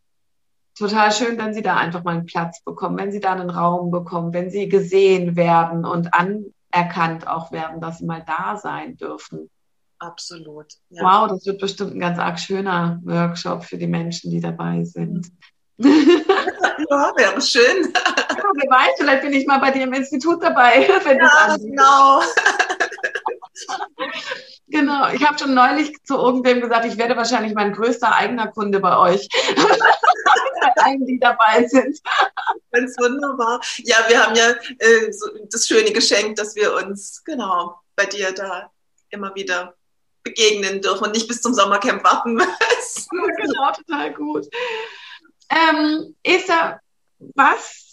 total 0.77 1.13
schön, 1.13 1.39
wenn 1.39 1.55
sie 1.55 1.63
da 1.63 1.77
einfach 1.77 2.05
mal 2.05 2.13
einen 2.13 2.27
Platz 2.27 2.63
bekommen, 2.63 2.99
wenn 2.99 3.13
sie 3.13 3.21
da 3.21 3.33
einen 3.33 3.51
Raum 3.51 3.91
bekommen, 3.91 4.35
wenn 4.35 4.51
sie 4.51 4.69
gesehen 4.69 5.35
werden 5.35 5.87
und 5.87 6.11
anerkannt 6.13 7.27
auch 7.27 7.53
werden, 7.53 7.81
dass 7.81 7.99
sie 7.99 8.07
mal 8.07 8.25
da 8.27 8.57
sein 8.57 8.97
dürfen. 8.97 9.49
Absolut. 9.99 10.75
Ja. 10.91 11.03
Wow, 11.03 11.29
das 11.29 11.47
wird 11.47 11.61
bestimmt 11.61 11.95
ein 11.95 12.01
ganz 12.01 12.19
arg 12.19 12.39
schöner 12.39 13.01
Workshop 13.05 13.65
für 13.65 13.79
die 13.79 13.87
Menschen, 13.87 14.31
die 14.31 14.41
dabei 14.41 14.85
sind. 14.85 15.31
Ja, 15.79 17.13
wäre 17.17 17.41
schön. 17.41 17.93
Wer 18.65 18.79
weiß, 18.79 18.95
vielleicht 18.97 19.23
bin 19.23 19.33
ich 19.35 19.47
mal 19.47 19.59
bei 19.59 19.71
dir 19.71 19.83
im 19.83 19.93
Institut 19.93 20.43
dabei. 20.43 20.89
Wenn 21.05 21.19
ja, 21.19 21.57
genau. 21.57 22.23
Genau, 24.67 25.09
ich 25.13 25.25
habe 25.25 25.39
schon 25.39 25.55
neulich 25.55 25.93
zu 26.03 26.17
irgendwem 26.17 26.61
gesagt, 26.61 26.87
ich 26.87 26.97
werde 26.97 27.17
wahrscheinlich 27.17 27.55
mein 27.55 27.73
größter 27.73 28.13
eigener 28.13 28.49
Kunde 28.49 28.81
bei 28.81 28.99
euch, 28.99 29.29
allen, 30.77 31.07
die 31.07 31.21
dabei 31.21 31.65
sind. 31.69 32.01
Ganz 32.73 32.97
wunderbar. 32.99 33.61
Ja, 33.85 33.99
wir 34.09 34.21
haben 34.21 34.35
ja 34.35 34.51
äh, 34.79 35.13
so 35.13 35.29
das 35.49 35.69
schöne 35.69 35.93
Geschenk, 35.93 36.35
dass 36.37 36.57
wir 36.57 36.75
uns 36.75 37.23
genau 37.25 37.79
bei 37.95 38.07
dir 38.07 38.33
da 38.33 38.73
immer 39.11 39.33
wieder 39.37 39.75
begegnen 40.25 40.81
dürfen 40.81 41.05
und 41.05 41.13
nicht 41.13 41.29
bis 41.29 41.41
zum 41.41 41.55
Sommercamp 41.55 42.03
warten 42.03 42.33
müssen. 42.33 43.09
genau, 43.11 43.71
total 43.73 44.13
gut. 44.13 44.47
Ähm, 45.51 46.17
Esther, 46.25 46.81
was 47.37 47.84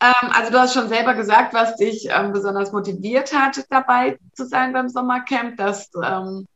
ähm, 0.00 0.30
also 0.32 0.52
du 0.52 0.58
hast 0.58 0.74
schon 0.74 0.88
selber 0.88 1.14
gesagt, 1.14 1.54
was 1.54 1.76
dich 1.76 2.08
ähm, 2.10 2.32
besonders 2.32 2.72
motiviert 2.72 3.32
hat, 3.32 3.64
dabei 3.70 4.18
zu 4.34 4.46
sein 4.46 4.72
beim 4.72 4.88
Sommercamp, 4.88 5.56
dass, 5.56 5.90
ähm, 6.02 6.46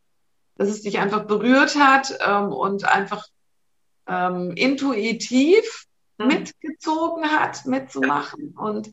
dass 0.56 0.68
es 0.68 0.82
dich 0.82 0.98
einfach 0.98 1.24
berührt 1.24 1.76
hat 1.76 2.18
ähm, 2.26 2.52
und 2.52 2.84
einfach 2.86 3.26
ähm, 4.06 4.52
intuitiv 4.56 5.86
mhm. 6.18 6.26
mitgezogen 6.26 7.30
hat, 7.30 7.64
mitzumachen. 7.66 8.54
Und 8.56 8.90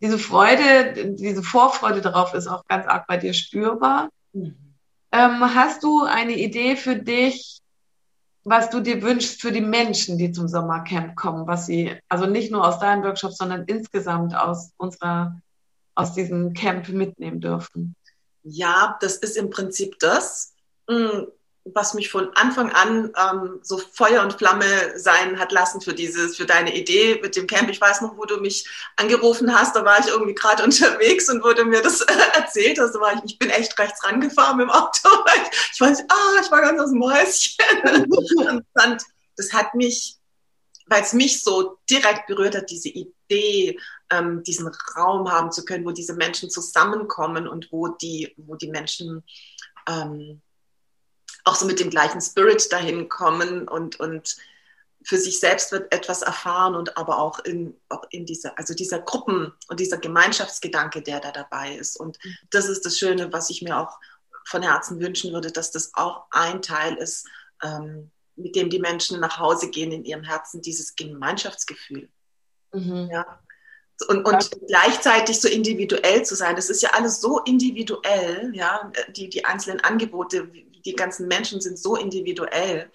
diese 0.00 0.18
Freude, 0.18 1.14
diese 1.14 1.42
Vorfreude 1.42 2.00
darauf 2.00 2.34
ist 2.34 2.48
auch 2.48 2.64
ganz 2.66 2.86
arg 2.86 3.06
bei 3.06 3.18
dir 3.18 3.34
spürbar. 3.34 4.08
Mhm. 4.32 4.56
Ähm, 5.12 5.54
hast 5.54 5.82
du 5.82 6.04
eine 6.04 6.32
Idee 6.32 6.76
für 6.76 6.96
dich, 6.96 7.61
was 8.44 8.70
du 8.70 8.80
dir 8.80 9.02
wünschst 9.02 9.40
für 9.40 9.52
die 9.52 9.60
Menschen, 9.60 10.18
die 10.18 10.32
zum 10.32 10.48
Sommercamp 10.48 11.14
kommen, 11.16 11.46
was 11.46 11.66
sie, 11.66 11.96
also 12.08 12.26
nicht 12.26 12.50
nur 12.50 12.66
aus 12.66 12.78
deinen 12.78 13.04
Workshops, 13.04 13.38
sondern 13.38 13.64
insgesamt 13.66 14.34
aus 14.34 14.72
unserer, 14.76 15.40
aus 15.94 16.14
diesem 16.14 16.52
Camp 16.52 16.88
mitnehmen 16.88 17.40
dürfen? 17.40 17.94
Ja, 18.42 18.96
das 19.00 19.16
ist 19.16 19.36
im 19.36 19.50
Prinzip 19.50 19.98
das. 20.00 20.54
Was 21.64 21.94
mich 21.94 22.10
von 22.10 22.34
Anfang 22.34 22.72
an 22.72 23.12
ähm, 23.16 23.60
so 23.62 23.78
Feuer 23.78 24.22
und 24.22 24.32
Flamme 24.32 24.98
sein 24.98 25.38
hat 25.38 25.52
lassen 25.52 25.80
für 25.80 25.94
dieses, 25.94 26.36
für 26.36 26.44
deine 26.44 26.76
Idee 26.76 27.20
mit 27.22 27.36
dem 27.36 27.46
Camp. 27.46 27.70
Ich 27.70 27.80
weiß 27.80 28.00
noch, 28.00 28.16
wo 28.16 28.24
du 28.24 28.38
mich 28.38 28.68
angerufen 28.96 29.54
hast, 29.54 29.76
da 29.76 29.84
war 29.84 30.00
ich 30.00 30.08
irgendwie 30.08 30.34
gerade 30.34 30.64
unterwegs 30.64 31.28
und 31.28 31.44
wurde 31.44 31.64
mir 31.64 31.80
das 31.80 32.00
erzählt 32.00 32.80
hast. 32.80 32.94
Da 32.94 33.00
war 33.00 33.14
ich, 33.14 33.20
ich 33.24 33.38
bin 33.38 33.50
echt 33.50 33.78
rechts 33.78 34.04
rangefahren 34.04 34.56
mit 34.56 34.68
dem 34.68 34.70
Auto. 34.70 35.08
Ich 35.74 35.80
weiß, 35.80 36.04
ah, 36.08 36.40
ich 36.42 36.50
war 36.50 36.60
ganz 36.60 36.80
aus 36.80 36.90
dem 36.90 37.02
Häuschen. 37.02 38.62
und 38.74 39.02
das 39.36 39.52
hat 39.52 39.74
mich, 39.74 40.16
weil 40.86 41.02
es 41.02 41.12
mich 41.12 41.42
so 41.42 41.78
direkt 41.88 42.26
berührt 42.26 42.54
hat, 42.54 42.70
diese 42.70 42.90
Idee, 42.90 43.78
ähm, 44.10 44.42
diesen 44.42 44.70
Raum 44.96 45.30
haben 45.30 45.50
zu 45.50 45.64
können, 45.64 45.84
wo 45.84 45.90
diese 45.90 46.14
Menschen 46.14 46.50
zusammenkommen 46.50 47.48
und 47.48 47.68
wo 47.70 47.88
die, 47.88 48.34
wo 48.36 48.56
die 48.56 48.68
Menschen 48.68 49.24
ähm, 49.88 50.42
auch 51.44 51.56
so 51.56 51.66
mit 51.66 51.80
dem 51.80 51.90
gleichen 51.90 52.20
Spirit 52.20 52.72
dahin 52.72 53.08
kommen 53.08 53.68
und, 53.68 53.98
und 53.98 54.36
für 55.04 55.16
sich 55.16 55.40
selbst 55.40 55.72
wird 55.72 55.92
etwas 55.92 56.22
erfahren 56.22 56.74
und 56.74 56.96
aber 56.96 57.18
auch 57.18 57.40
in, 57.40 57.76
auch 57.88 58.04
in 58.10 58.24
dieser, 58.26 58.56
also 58.58 58.74
dieser 58.74 59.00
Gruppen- 59.00 59.52
und 59.68 59.80
dieser 59.80 59.98
Gemeinschaftsgedanke, 59.98 61.02
der 61.02 61.20
da 61.20 61.32
dabei 61.32 61.74
ist. 61.74 61.98
Und 61.98 62.18
das 62.50 62.68
ist 62.68 62.86
das 62.86 62.98
Schöne, 62.98 63.32
was 63.32 63.50
ich 63.50 63.62
mir 63.62 63.78
auch 63.78 63.98
von 64.44 64.62
Herzen 64.62 65.00
wünschen 65.00 65.32
würde, 65.32 65.50
dass 65.50 65.70
das 65.70 65.92
auch 65.94 66.26
ein 66.30 66.62
Teil 66.62 66.96
ist, 66.96 67.26
ähm, 67.62 68.10
mit 68.36 68.56
dem 68.56 68.70
die 68.70 68.78
Menschen 68.78 69.20
nach 69.20 69.38
Hause 69.38 69.70
gehen 69.70 69.92
in 69.92 70.04
ihrem 70.04 70.22
Herzen, 70.22 70.62
dieses 70.62 70.94
Gemeinschaftsgefühl. 70.94 72.08
Mhm. 72.72 73.08
Ja. 73.10 73.40
Und, 74.08 74.24
und 74.24 74.50
gleichzeitig 74.66 75.40
so 75.40 75.48
individuell 75.48 76.24
zu 76.24 76.34
sein, 76.34 76.56
das 76.56 76.70
ist 76.70 76.82
ja 76.82 76.90
alles 76.90 77.20
so 77.20 77.38
individuell, 77.40 78.50
ja, 78.52 78.90
die, 79.10 79.28
die 79.28 79.44
einzelnen 79.44 79.80
Angebote, 79.80 80.50
die 80.84 80.94
ganzen 80.94 81.28
Menschen 81.28 81.60
sind 81.60 81.78
so 81.78 81.96
individuell 81.96 82.90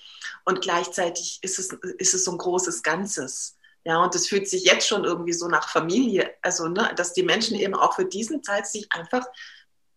und 0.45 0.61
gleichzeitig 0.61 1.39
ist 1.41 1.59
es, 1.59 1.71
ist 1.97 2.13
es 2.13 2.25
so 2.25 2.31
ein 2.31 2.37
großes 2.37 2.83
Ganzes. 2.83 3.57
Ja, 3.83 4.03
und 4.03 4.13
es 4.15 4.27
fühlt 4.27 4.49
sich 4.49 4.65
jetzt 4.65 4.85
schon 4.87 5.05
irgendwie 5.05 5.33
so 5.33 5.47
nach 5.47 5.69
Familie, 5.69 6.33
also, 6.41 6.67
ne, 6.67 6.91
dass 6.97 7.13
die 7.13 7.23
Menschen 7.23 7.55
eben 7.55 7.73
auch 7.73 7.95
für 7.95 8.05
diesen 8.05 8.43
Zeit 8.43 8.67
sich 8.67 8.91
einfach 8.91 9.25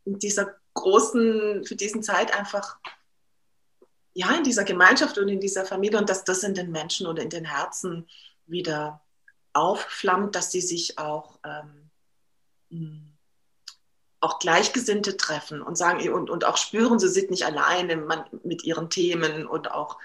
in 0.04 0.18
dieser 0.18 0.54
großen, 0.74 1.64
für 1.64 1.74
diesen 1.74 2.02
Zeit 2.02 2.32
einfach, 2.32 2.78
ja, 4.14 4.32
in 4.36 4.44
dieser 4.44 4.64
Gemeinschaft 4.64 5.18
und 5.18 5.28
in 5.28 5.40
dieser 5.40 5.64
Familie 5.64 5.98
und 5.98 6.08
dass 6.08 6.24
das 6.24 6.44
in 6.44 6.54
den 6.54 6.70
Menschen 6.70 7.06
oder 7.06 7.22
in 7.22 7.30
den 7.30 7.44
Herzen 7.44 8.08
wieder 8.46 9.04
aufflammt, 9.52 10.34
dass 10.36 10.52
sie 10.52 10.60
sich 10.60 10.98
auch 10.98 11.38
ähm, 11.44 11.90
hm, 12.70 13.09
auch 14.20 14.38
Gleichgesinnte 14.38 15.16
treffen 15.16 15.62
und 15.62 15.76
sagen 15.76 16.06
und, 16.12 16.30
und 16.30 16.44
auch 16.44 16.56
spüren, 16.56 16.98
sie 16.98 17.08
sind 17.08 17.30
nicht 17.30 17.46
alleine 17.46 17.96
man, 17.96 18.24
mit 18.42 18.64
ihren 18.64 18.90
Themen 18.90 19.46
und 19.46 19.70
auch 19.70 19.98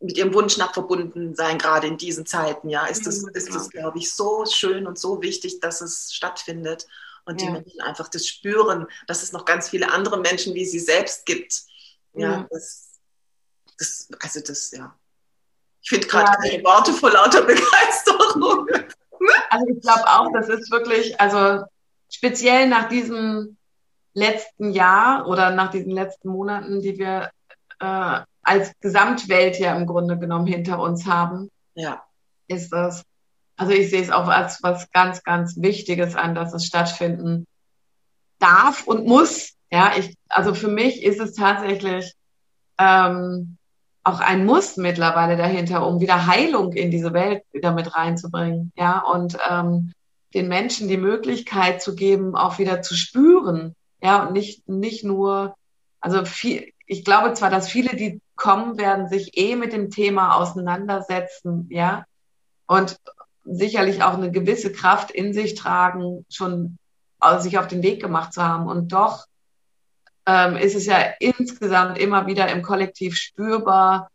mit 0.00 0.16
ihrem 0.16 0.34
Wunsch 0.34 0.56
nach 0.56 0.72
verbunden 0.72 1.34
sein, 1.34 1.58
gerade 1.58 1.86
in 1.86 1.96
diesen 1.96 2.26
Zeiten, 2.26 2.68
ja, 2.68 2.86
ist 2.86 3.06
das, 3.06 3.22
ist 3.22 3.54
das, 3.54 3.70
glaube 3.70 3.98
ich, 3.98 4.12
so 4.12 4.44
schön 4.46 4.86
und 4.86 4.98
so 4.98 5.22
wichtig, 5.22 5.60
dass 5.60 5.80
es 5.80 6.12
stattfindet 6.12 6.88
und 7.24 7.40
ja. 7.40 7.46
die 7.46 7.52
Menschen 7.52 7.80
einfach 7.82 8.08
das 8.08 8.26
spüren, 8.26 8.86
dass 9.06 9.22
es 9.22 9.32
noch 9.32 9.44
ganz 9.44 9.68
viele 9.68 9.92
andere 9.92 10.18
Menschen 10.18 10.54
wie 10.54 10.64
sie 10.64 10.80
selbst 10.80 11.24
gibt. 11.24 11.62
Ja, 12.14 12.30
ja. 12.30 12.46
Das, 12.50 12.98
das, 13.78 14.08
also 14.20 14.40
das, 14.40 14.72
ja. 14.72 14.96
Ich 15.82 15.88
finde 15.88 16.06
gerade 16.08 16.32
ja. 16.32 16.50
keine 16.50 16.64
Worte 16.64 16.92
vor 16.92 17.10
lauter 17.10 17.42
Begeisterung. 17.46 18.66
Also 19.50 19.66
ich 19.68 19.80
glaube 19.80 20.06
auch, 20.06 20.32
das 20.32 20.48
ist 20.48 20.70
wirklich, 20.70 21.20
also 21.20 21.64
speziell 22.12 22.68
nach 22.68 22.88
diesem 22.88 23.56
letzten 24.14 24.72
Jahr 24.72 25.26
oder 25.26 25.50
nach 25.50 25.70
diesen 25.70 25.90
letzten 25.90 26.28
Monaten, 26.28 26.80
die 26.80 26.98
wir 26.98 27.30
äh, 27.80 28.20
als 28.42 28.72
Gesamtwelt 28.80 29.58
ja 29.58 29.74
im 29.74 29.86
Grunde 29.86 30.18
genommen 30.18 30.46
hinter 30.46 30.80
uns 30.80 31.06
haben, 31.06 31.48
ja. 31.74 32.02
ist 32.48 32.70
das, 32.72 33.04
also 33.56 33.72
ich 33.72 33.90
sehe 33.90 34.02
es 34.02 34.10
auch 34.10 34.28
als 34.28 34.62
was 34.62 34.90
ganz, 34.92 35.22
ganz 35.22 35.56
Wichtiges 35.56 36.14
an, 36.14 36.34
dass 36.34 36.52
es 36.52 36.66
stattfinden 36.66 37.46
darf 38.38 38.86
und 38.86 39.06
muss. 39.06 39.54
Ja, 39.70 39.92
ich, 39.96 40.14
also 40.28 40.54
für 40.54 40.68
mich 40.68 41.02
ist 41.02 41.20
es 41.20 41.34
tatsächlich 41.34 42.12
ähm, 42.78 43.56
auch 44.04 44.20
ein 44.20 44.44
Muss 44.44 44.76
mittlerweile 44.76 45.36
dahinter, 45.36 45.86
um 45.86 46.00
wieder 46.00 46.26
Heilung 46.26 46.72
in 46.72 46.90
diese 46.90 47.12
Welt 47.14 47.44
wieder 47.52 47.72
mit 47.72 47.94
reinzubringen. 47.94 48.72
Ja, 48.76 48.98
und 48.98 49.38
ähm, 49.48 49.92
den 50.34 50.48
Menschen 50.48 50.88
die 50.88 50.96
Möglichkeit 50.96 51.82
zu 51.82 51.94
geben, 51.94 52.34
auch 52.34 52.58
wieder 52.58 52.82
zu 52.82 52.94
spüren. 52.94 53.74
Ja, 54.02 54.24
und 54.24 54.32
nicht, 54.32 54.68
nicht 54.68 55.04
nur, 55.04 55.54
also 56.00 56.24
viel, 56.24 56.72
ich 56.86 57.04
glaube 57.04 57.32
zwar, 57.34 57.50
dass 57.50 57.68
viele, 57.68 57.96
die 57.96 58.20
kommen 58.34 58.78
werden, 58.78 59.08
sich 59.08 59.36
eh 59.36 59.54
mit 59.56 59.72
dem 59.72 59.90
Thema 59.90 60.36
auseinandersetzen, 60.36 61.68
ja, 61.70 62.04
und 62.66 62.96
sicherlich 63.44 64.02
auch 64.02 64.14
eine 64.14 64.30
gewisse 64.30 64.72
Kraft 64.72 65.10
in 65.10 65.32
sich 65.32 65.54
tragen, 65.54 66.24
schon 66.28 66.78
sich 67.38 67.58
auf 67.58 67.68
den 67.68 67.82
Weg 67.82 68.00
gemacht 68.00 68.32
zu 68.32 68.42
haben. 68.42 68.66
Und 68.66 68.92
doch 68.92 69.26
ähm, 70.26 70.56
ist 70.56 70.74
es 70.74 70.86
ja 70.86 70.98
insgesamt 71.20 71.98
immer 71.98 72.26
wieder 72.26 72.48
im 72.48 72.62
Kollektiv 72.62 73.16
spürbar, 73.16 74.08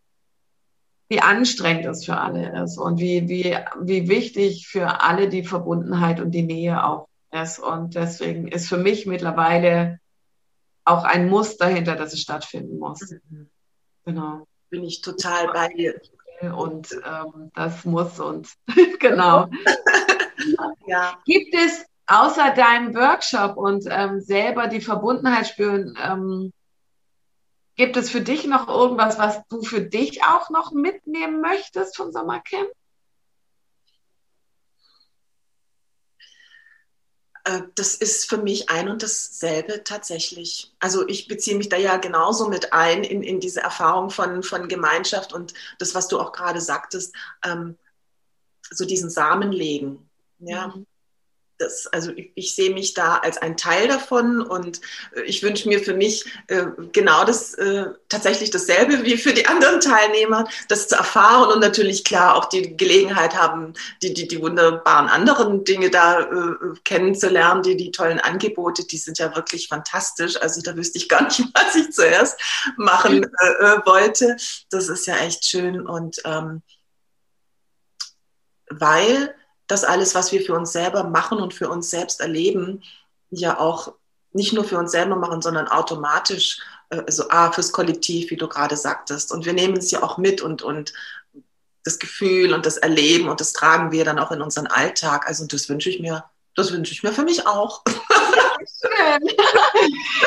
wie 1.10 1.22
anstrengend 1.22 1.86
es 1.86 2.06
für 2.06 2.18
alle 2.18 2.64
ist 2.64 2.78
und 2.78 3.00
wie, 3.00 3.30
wie, 3.30 3.58
wie 3.82 4.10
wichtig 4.10 4.68
für 4.68 5.02
alle 5.02 5.30
die 5.30 5.44
Verbundenheit 5.44 6.20
und 6.20 6.32
die 6.32 6.44
Nähe 6.44 6.84
auch 6.84 7.08
ist. 7.32 7.60
Und 7.60 7.96
deswegen 7.96 8.48
ist 8.48 8.68
für 8.68 8.78
mich 8.78 9.06
mittlerweile 9.06 10.00
auch 10.84 11.04
ein 11.04 11.30
Muss 11.30 11.58
dahinter, 11.58 11.96
dass 11.96 12.14
es 12.14 12.22
stattfinden 12.22 12.78
muss. 12.78 13.02
Mhm. 13.30 13.50
Genau. 14.06 14.48
Bin 14.70 14.84
ich 14.84 15.02
total 15.02 15.48
bei 15.54 15.70
dir. 15.70 16.00
Und 16.56 16.92
ähm, 16.94 17.52
das 17.56 17.84
muss 17.84 18.20
und 18.20 18.50
genau. 19.00 19.48
ja. 20.88 21.18
Gibt 21.26 21.56
es 21.56 21.86
außer 22.06 22.52
deinem 22.52 22.94
Workshop 22.96 23.58
und 23.58 23.86
ähm, 23.90 24.22
selber 24.22 24.68
die 24.68 24.82
Verbundenheit 24.82 25.48
spüren, 25.48 25.98
ähm, 26.02 26.54
Gibt 27.78 27.96
es 27.96 28.10
für 28.10 28.22
dich 28.22 28.46
noch 28.46 28.68
irgendwas, 28.68 29.20
was 29.20 29.40
du 29.50 29.62
für 29.62 29.82
dich 29.82 30.24
auch 30.24 30.50
noch 30.50 30.72
mitnehmen 30.72 31.42
möchtest 31.42 31.96
von 31.96 32.12
Sommercamp? 32.12 32.70
Äh, 37.44 37.62
das 37.76 37.94
ist 37.94 38.28
für 38.28 38.38
mich 38.38 38.72
ein 38.72 38.90
und 38.90 39.04
dasselbe 39.04 39.84
tatsächlich. 39.84 40.74
Also 40.80 41.08
ich 41.08 41.28
beziehe 41.28 41.56
mich 41.56 41.70
da 41.70 41.78
ja 41.78 41.98
genauso 41.98 42.50
mit 42.50 42.74
ein 42.74 43.04
in, 43.04 43.22
in 43.22 43.40
diese 43.40 43.62
Erfahrung 43.62 44.10
von, 44.10 44.42
von 44.42 44.68
Gemeinschaft 44.68 45.32
und 45.32 45.54
das, 45.78 45.94
was 45.94 46.08
du 46.08 46.20
auch 46.20 46.32
gerade 46.32 46.60
sagtest, 46.60 47.16
ähm, 47.46 47.78
so 48.72 48.86
diesen 48.86 49.12
Samen 49.12 49.52
legen. 49.52 50.10
Ja. 50.40 50.70
Mhm 50.70 50.88
das, 51.58 51.88
also 51.88 52.12
ich, 52.12 52.32
ich, 52.36 52.56
sehe 52.56 52.74
mich 52.74 52.94
da 52.94 53.18
als 53.18 53.38
ein 53.38 53.58
Teil 53.58 53.88
davon 53.88 54.42
und 54.42 54.82
äh, 55.16 55.22
ich 55.22 55.42
wünsche 55.44 55.68
mir 55.68 55.80
für 55.80 55.94
mich 55.94 56.26
äh, 56.48 56.66
genau 56.92 57.26
das, 57.26 57.54
äh, 57.56 57.86
tatsächlich 58.10 58.52
dasselbe 58.52 59.04
wie 59.04 59.18
für 59.18 59.34
die 59.34 59.48
anderen 59.48 59.80
Teilnehmer, 59.80 60.48
das 60.70 60.88
zu 60.88 60.96
erfahren 60.96 61.52
und 61.52 61.60
natürlich 61.60 62.04
klar 62.04 62.36
auch 62.36 62.46
die 62.46 62.78
Gelegenheit 62.78 63.36
haben, 63.36 63.74
die, 64.02 64.14
die, 64.14 64.28
die 64.28 64.42
wunderbaren 64.42 65.10
anderen 65.10 65.64
Dinge 65.64 65.90
da 65.90 66.22
äh, 66.22 66.56
kennenzulernen, 66.84 67.64
die, 67.64 67.76
die 67.76 67.92
tollen 67.92 68.20
Angebote, 68.20 68.86
die 68.86 68.98
sind 68.98 69.18
ja 69.18 69.36
wirklich 69.36 69.68
fantastisch. 69.68 70.40
Also 70.40 70.62
da 70.62 70.76
wüsste 70.76 70.98
ich 70.98 71.10
gar 71.10 71.24
nicht, 71.24 71.40
was 71.54 71.76
ich 71.76 71.92
zuerst 71.92 72.40
machen 72.78 73.24
äh, 73.24 73.48
äh, 73.48 73.86
wollte. 73.86 74.38
Das 74.70 74.90
ist 74.90 75.08
ja 75.08 75.18
echt 75.18 75.46
schön 75.46 75.86
und 75.86 76.18
ähm, 76.26 76.62
weil 78.70 79.34
das 79.68 79.84
alles, 79.84 80.16
was 80.16 80.32
wir 80.32 80.42
für 80.42 80.54
uns 80.54 80.72
selber 80.72 81.04
machen 81.04 81.40
und 81.40 81.54
für 81.54 81.70
uns 81.70 81.90
selbst 81.90 82.22
erleben, 82.22 82.84
ja 83.30 83.60
auch 83.60 83.94
nicht 84.34 84.54
nur 84.54 84.64
für 84.64 84.78
uns 84.78 84.92
selber 84.92 85.16
machen, 85.16 85.42
sondern 85.42 85.68
automatisch, 85.68 86.60
also 86.90 87.30
A, 87.30 87.52
fürs 87.52 87.72
Kollektiv, 87.72 88.30
wie 88.30 88.38
du 88.38 88.48
gerade 88.48 88.78
sagtest. 88.78 89.32
Und 89.32 89.46
wir 89.46 89.54
nehmen 89.54 89.78
es 89.78 89.92
ja 89.92 90.04
auch 90.04 90.18
mit 90.18 90.42
und, 90.42 90.62
und 90.62 90.94
das 91.84 92.00
Gefühl 92.00 92.54
und 92.54 92.66
das 92.66 92.78
Erleben 92.78 93.30
und 93.30 93.40
das 93.40 93.54
tragen 93.54 93.92
wir 93.92 94.06
dann 94.06 94.20
auch 94.20 94.32
in 94.32 94.42
unseren 94.42 94.68
Alltag. 94.68 95.28
Also 95.28 95.46
das 95.46 95.70
wünsche 95.70 95.90
ich 95.90 96.00
mir, 96.00 96.26
das 96.56 96.72
wünsche 96.72 96.94
ich 96.94 97.04
mir 97.04 97.14
für 97.14 97.24
mich 97.24 97.48
auch. 97.48 97.84
Schön. 98.68 99.24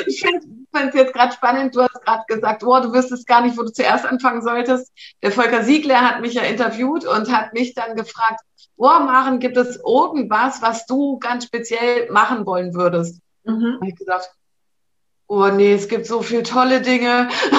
Ich 0.06 0.20
finde 0.20 0.46
es 0.72 0.94
jetzt 0.94 1.12
gerade 1.12 1.32
spannend. 1.32 1.74
Du 1.74 1.82
hast 1.82 2.00
gerade 2.02 2.22
gesagt, 2.28 2.62
oh, 2.62 2.80
du 2.80 2.92
wüsstest 2.92 3.26
gar 3.26 3.42
nicht, 3.42 3.58
wo 3.58 3.62
du 3.62 3.72
zuerst 3.72 4.06
anfangen 4.06 4.42
solltest. 4.42 4.92
Der 5.22 5.32
Volker 5.32 5.64
Siegler 5.64 6.00
hat 6.00 6.20
mich 6.20 6.34
ja 6.34 6.42
interviewt 6.42 7.04
und 7.04 7.32
hat 7.32 7.52
mich 7.52 7.74
dann 7.74 7.96
gefragt, 7.96 8.40
oh, 8.76 8.86
Maren, 8.86 9.40
gibt 9.40 9.56
es 9.56 9.80
irgendwas, 9.84 10.62
was 10.62 10.86
du 10.86 11.18
ganz 11.18 11.44
speziell 11.44 12.10
machen 12.10 12.46
wollen 12.46 12.74
würdest? 12.74 13.20
Mhm. 13.44 13.76
habe 13.76 13.88
ich 13.88 13.96
gesagt, 13.96 14.30
oh 15.26 15.48
nee, 15.48 15.72
es 15.72 15.88
gibt 15.88 16.06
so 16.06 16.22
viele 16.22 16.42
tolle 16.42 16.80
Dinge. 16.80 17.28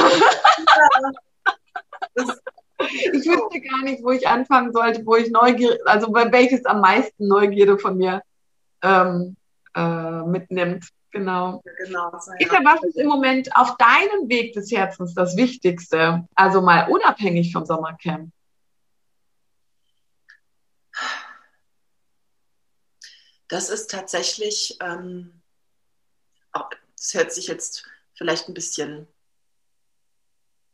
ich 2.80 3.26
wüsste 3.26 3.62
gar 3.62 3.84
nicht, 3.84 4.04
wo 4.04 4.12
ich 4.12 4.28
anfangen 4.28 4.74
sollte, 4.74 5.06
wo 5.06 5.16
ich 5.16 5.32
neugierig, 5.32 5.80
also 5.86 6.14
welches 6.14 6.66
am 6.66 6.82
meisten 6.82 7.28
Neugierde 7.28 7.78
von 7.78 7.98
mir 7.98 8.22
ähm, 8.84 9.36
äh, 9.76 10.22
mitnimmt. 10.24 10.86
Genau. 11.12 11.62
genau 11.84 12.10
so, 12.20 12.32
ja. 12.40 12.60
was 12.64 12.84
ist 12.84 12.98
im 12.98 13.08
Moment 13.08 13.54
auf 13.56 13.76
deinem 13.76 14.30
Weg 14.30 14.54
des 14.54 14.72
Herzens 14.72 15.14
das 15.14 15.36
Wichtigste? 15.36 16.26
Also 16.36 16.62
mal 16.62 16.90
unabhängig 16.90 17.52
vom 17.52 17.66
Sommercamp. 17.66 18.32
Das 23.50 23.70
ist 23.70 23.92
tatsächlich, 23.92 24.78
ähm, 24.80 25.42
das 26.96 27.14
hört 27.14 27.34
sich 27.34 27.48
jetzt 27.48 27.86
vielleicht 28.14 28.48
ein 28.48 28.54
bisschen 28.54 29.08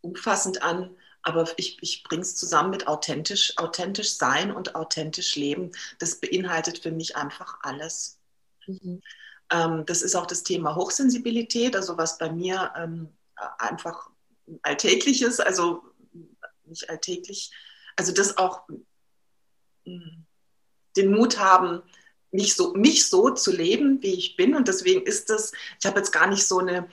umfassend 0.02 0.62
an, 0.62 0.96
aber 1.24 1.48
ich, 1.58 1.82
ich 1.82 2.04
bringe 2.04 2.22
es 2.22 2.36
zusammen 2.36 2.70
mit 2.70 2.88
authentisch, 2.88 3.58
authentisch 3.58 4.14
sein 4.14 4.52
und 4.52 4.76
authentisch 4.76 5.36
leben. 5.36 5.72
Das 5.98 6.20
beinhaltet 6.20 6.80
für 6.80 6.92
mich 6.92 7.16
einfach 7.16 7.58
alles. 7.64 8.16
Mhm. 8.67 9.01
Ähm, 9.51 9.86
das 9.86 10.01
ist 10.01 10.15
auch 10.15 10.25
das 10.25 10.43
Thema 10.43 10.75
Hochsensibilität, 10.75 11.75
also 11.75 11.97
was 11.97 12.17
bei 12.17 12.32
mir 12.32 12.71
ähm, 12.75 13.10
einfach 13.58 14.10
alltäglich 14.62 15.21
ist, 15.21 15.39
also 15.39 15.84
nicht 16.65 16.89
alltäglich, 16.89 17.51
also 17.95 18.12
das 18.13 18.38
auch 18.38 18.67
mm, 19.86 20.23
den 20.97 21.12
Mut 21.12 21.39
haben, 21.39 21.82
mich 22.32 22.56
so, 22.56 22.73
mich 22.73 23.08
so 23.08 23.30
zu 23.30 23.51
leben, 23.51 24.01
wie 24.01 24.13
ich 24.13 24.36
bin. 24.36 24.56
Und 24.56 24.67
deswegen 24.67 25.03
ist 25.03 25.30
das, 25.30 25.53
ich 25.80 25.86
habe 25.86 25.99
jetzt 25.99 26.12
gar 26.12 26.27
nicht 26.27 26.45
so 26.45 26.60
eine, 26.60 26.89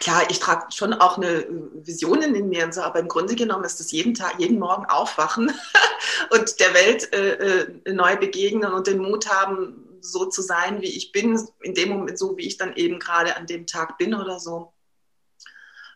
klar, 0.00 0.30
ich 0.30 0.38
trage 0.38 0.72
schon 0.72 0.94
auch 0.94 1.16
eine 1.16 1.46
Vision 1.74 2.22
in 2.22 2.48
mir 2.48 2.64
und 2.64 2.74
so, 2.74 2.82
aber 2.82 3.00
im 3.00 3.08
Grunde 3.08 3.34
genommen 3.34 3.64
ist 3.64 3.80
das 3.80 3.90
jeden 3.90 4.14
Tag, 4.14 4.38
jeden 4.38 4.58
Morgen 4.58 4.86
aufwachen 4.86 5.52
und 6.30 6.60
der 6.60 6.74
Welt 6.74 7.12
äh, 7.12 7.62
äh, 7.62 7.92
neu 7.92 8.16
begegnen 8.16 8.72
und 8.72 8.86
den 8.86 8.98
Mut 8.98 9.28
haben, 9.28 9.84
so 10.00 10.26
zu 10.26 10.42
sein, 10.42 10.80
wie 10.80 10.96
ich 10.96 11.12
bin, 11.12 11.40
in 11.60 11.74
dem 11.74 11.90
Moment 11.90 12.18
so, 12.18 12.36
wie 12.36 12.46
ich 12.46 12.56
dann 12.56 12.74
eben 12.74 12.98
gerade 12.98 13.36
an 13.36 13.46
dem 13.46 13.66
Tag 13.66 13.98
bin 13.98 14.14
oder 14.14 14.38
so. 14.38 14.72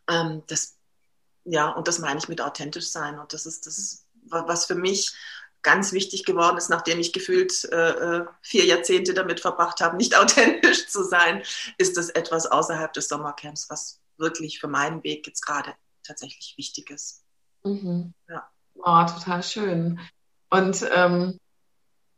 Ähm, 0.09 0.43
das, 0.49 0.77
ja, 1.45 1.71
und 1.71 1.88
das 1.88 1.99
meine 1.99 2.19
ich 2.19 2.29
mit 2.29 2.41
authentisch 2.41 2.88
sein. 2.88 3.19
Und 3.19 3.33
das 3.33 3.47
ist 3.47 3.67
das, 3.67 4.05
was 4.25 4.67
für 4.67 4.75
mich 4.75 5.15
ganz 5.62 5.92
wichtig 5.92 6.25
geworden 6.25 6.57
ist, 6.57 6.70
nachdem 6.70 6.98
ich 6.98 7.12
gefühlt 7.12 7.64
äh, 7.72 7.90
äh 7.90 8.27
vier 8.42 8.64
Jahrzehnte 8.64 9.14
damit 9.14 9.40
verbracht 9.40 9.81
habe, 9.81 9.96
nicht 9.96 10.16
authentisch 10.18 10.88
zu 10.88 11.05
sein, 11.05 11.42
ist 11.79 11.96
das 11.96 12.11
etwas 12.11 12.46
außerhalb 12.46 12.92
des 12.92 13.09
Sommercamps, 13.09 13.70
was 13.70 14.01
wirklich 14.18 14.61
für 14.61 14.68
meinen 14.68 15.03
Weg 15.05 15.27
jetzt 15.27 15.44
gerade 15.44 15.75
tatsächlich 16.05 16.55
wichtig 16.57 16.90
ist. 16.90 17.25
Mhm. 17.64 18.12
Ja. 18.29 18.48
Oh, 18.75 19.05
total 19.07 19.42
schön. 19.42 20.01
Und 20.51 20.85
ähm, 20.94 21.38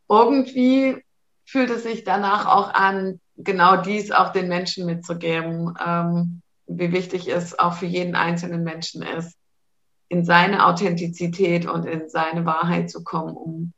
irgendwie 0.09 1.03
fühlt 1.45 1.69
es 1.69 1.83
sich 1.83 2.03
danach 2.03 2.47
auch 2.47 2.73
an, 2.73 3.19
genau 3.37 3.77
dies 3.77 4.11
auch 4.11 4.31
den 4.31 4.47
Menschen 4.47 4.85
mitzugeben, 4.85 5.75
ähm, 5.85 6.41
wie 6.67 6.91
wichtig 6.91 7.27
es 7.27 7.57
auch 7.57 7.73
für 7.73 7.85
jeden 7.85 8.15
einzelnen 8.15 8.63
Menschen 8.63 9.03
ist, 9.03 9.37
in 10.09 10.25
seine 10.25 10.65
Authentizität 10.65 11.65
und 11.65 11.85
in 11.85 12.09
seine 12.09 12.45
Wahrheit 12.45 12.89
zu 12.89 13.03
kommen, 13.03 13.35
um 13.35 13.73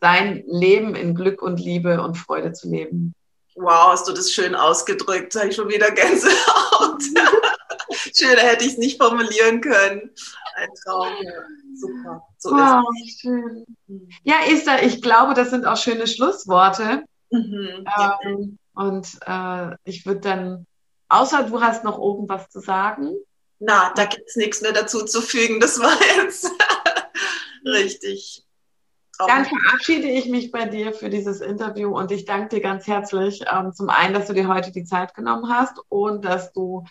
sein 0.00 0.44
Leben 0.46 0.94
in 0.94 1.14
Glück 1.14 1.42
und 1.42 1.60
Liebe 1.60 2.02
und 2.02 2.16
Freude 2.16 2.52
zu 2.52 2.70
leben. 2.70 3.14
Wow, 3.56 3.92
hast 3.92 4.08
du 4.08 4.12
das 4.12 4.32
schön 4.32 4.54
ausgedrückt. 4.54 5.34
Da 5.34 5.40
habe 5.40 5.50
ich 5.50 5.56
schon 5.56 5.68
wieder 5.68 5.90
Gänsehaut. 5.90 7.02
Schöner 8.16 8.42
hätte 8.42 8.64
ich 8.64 8.72
es 8.72 8.78
nicht 8.78 9.00
formulieren 9.00 9.60
können. 9.60 10.10
Ein 10.56 10.68
Traum. 10.84 11.12
Super. 11.74 12.22
So 12.38 12.50
wow, 12.50 12.84
schön. 13.20 13.64
Ja, 14.22 14.36
Esther, 14.48 14.82
ich 14.82 15.02
glaube, 15.02 15.34
das 15.34 15.50
sind 15.50 15.66
auch 15.66 15.76
schöne 15.76 16.06
Schlussworte. 16.06 17.04
Mhm, 17.30 17.84
ähm, 18.24 18.58
und 18.74 19.08
äh, 19.26 19.76
ich 19.84 20.06
würde 20.06 20.20
dann, 20.20 20.66
außer 21.08 21.44
du 21.44 21.60
hast 21.60 21.84
noch 21.84 21.98
irgendwas 21.98 22.48
zu 22.48 22.60
sagen. 22.60 23.14
Na, 23.60 23.92
da 23.94 24.06
gibt 24.06 24.26
es 24.26 24.34
nichts 24.36 24.62
mehr 24.62 24.72
dazu 24.72 25.04
zu 25.04 25.20
fügen. 25.20 25.60
Das 25.60 25.78
war 25.78 25.92
jetzt 26.16 26.50
richtig. 27.64 28.42
Dann 29.18 29.44
verabschiede 29.44 30.08
ich 30.08 30.30
mich 30.30 30.50
bei 30.50 30.64
dir 30.64 30.94
für 30.94 31.10
dieses 31.10 31.42
Interview 31.42 31.94
und 31.94 32.10
ich 32.10 32.24
danke 32.24 32.56
dir 32.56 32.62
ganz 32.62 32.86
herzlich. 32.86 33.44
Ähm, 33.52 33.74
zum 33.74 33.90
einen, 33.90 34.14
dass 34.14 34.28
du 34.28 34.32
dir 34.32 34.48
heute 34.48 34.72
die 34.72 34.84
Zeit 34.84 35.14
genommen 35.14 35.52
hast 35.52 35.78
und 35.90 36.24
dass 36.24 36.54
du 36.54 36.86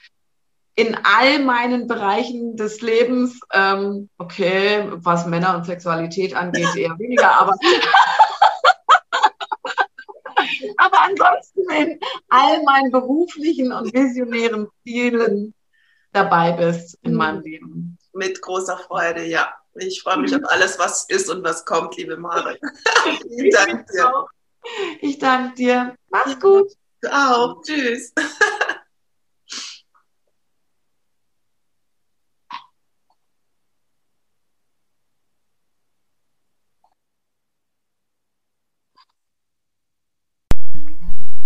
in 0.76 0.96
all 1.04 1.40
meinen 1.40 1.88
Bereichen 1.88 2.56
des 2.56 2.82
Lebens, 2.82 3.40
ähm, 3.52 4.12
okay, 4.20 4.88
was 4.92 5.26
Männer 5.26 5.58
und 5.58 5.66
Sexualität 5.66 6.36
angeht, 6.36 6.76
eher 6.76 7.00
weniger, 7.00 7.32
aber 7.32 7.56
aber 10.78 11.02
ansonsten 11.02 11.68
in 11.72 12.00
all 12.30 12.62
meinen 12.64 12.92
beruflichen 12.92 13.72
und 13.72 13.92
visionären 13.92 14.68
Zielen 14.84 15.56
dabei 16.12 16.54
bist 16.54 16.98
in 17.02 17.14
meinem 17.14 17.38
mhm. 17.38 17.44
Leben. 17.44 17.98
Mit 18.14 18.42
großer 18.42 18.78
Freude, 18.78 19.26
ja. 19.26 19.54
Ich 19.76 20.02
freue 20.02 20.18
mich 20.18 20.36
auf 20.36 20.42
alles, 20.46 20.78
was 20.80 21.06
ist 21.10 21.30
und 21.30 21.44
was 21.44 21.64
kommt, 21.64 21.96
liebe 21.98 22.18
Mare. 22.18 22.58
ich 23.30 23.54
danke 23.54 23.86
dir. 23.94 24.26
Ich 25.00 25.20
danke 25.20 25.56
dir. 25.56 25.96
Mach's 26.10 26.40
gut. 26.40 26.72
Du 27.02 27.10
auch. 27.10 27.62
Tschüss. 27.62 28.14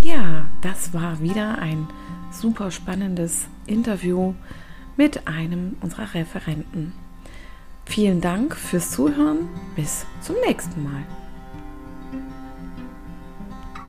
Ja, 0.04 0.50
das 0.62 0.94
war 0.94 1.22
wieder 1.22 1.60
ein 1.60 1.88
super 2.34 2.72
spannendes 2.72 3.48
Interview 3.68 4.34
mit 4.98 5.28
einem 5.28 5.78
unserer 5.82 6.14
Referenten. 6.14 6.94
Vielen 7.86 8.22
Dank 8.22 8.56
fürs 8.56 8.92
Zuhören. 8.92 9.50
Bis 9.76 10.06
zum 10.22 10.36
nächsten 10.46 10.84
Mal. 10.84 11.04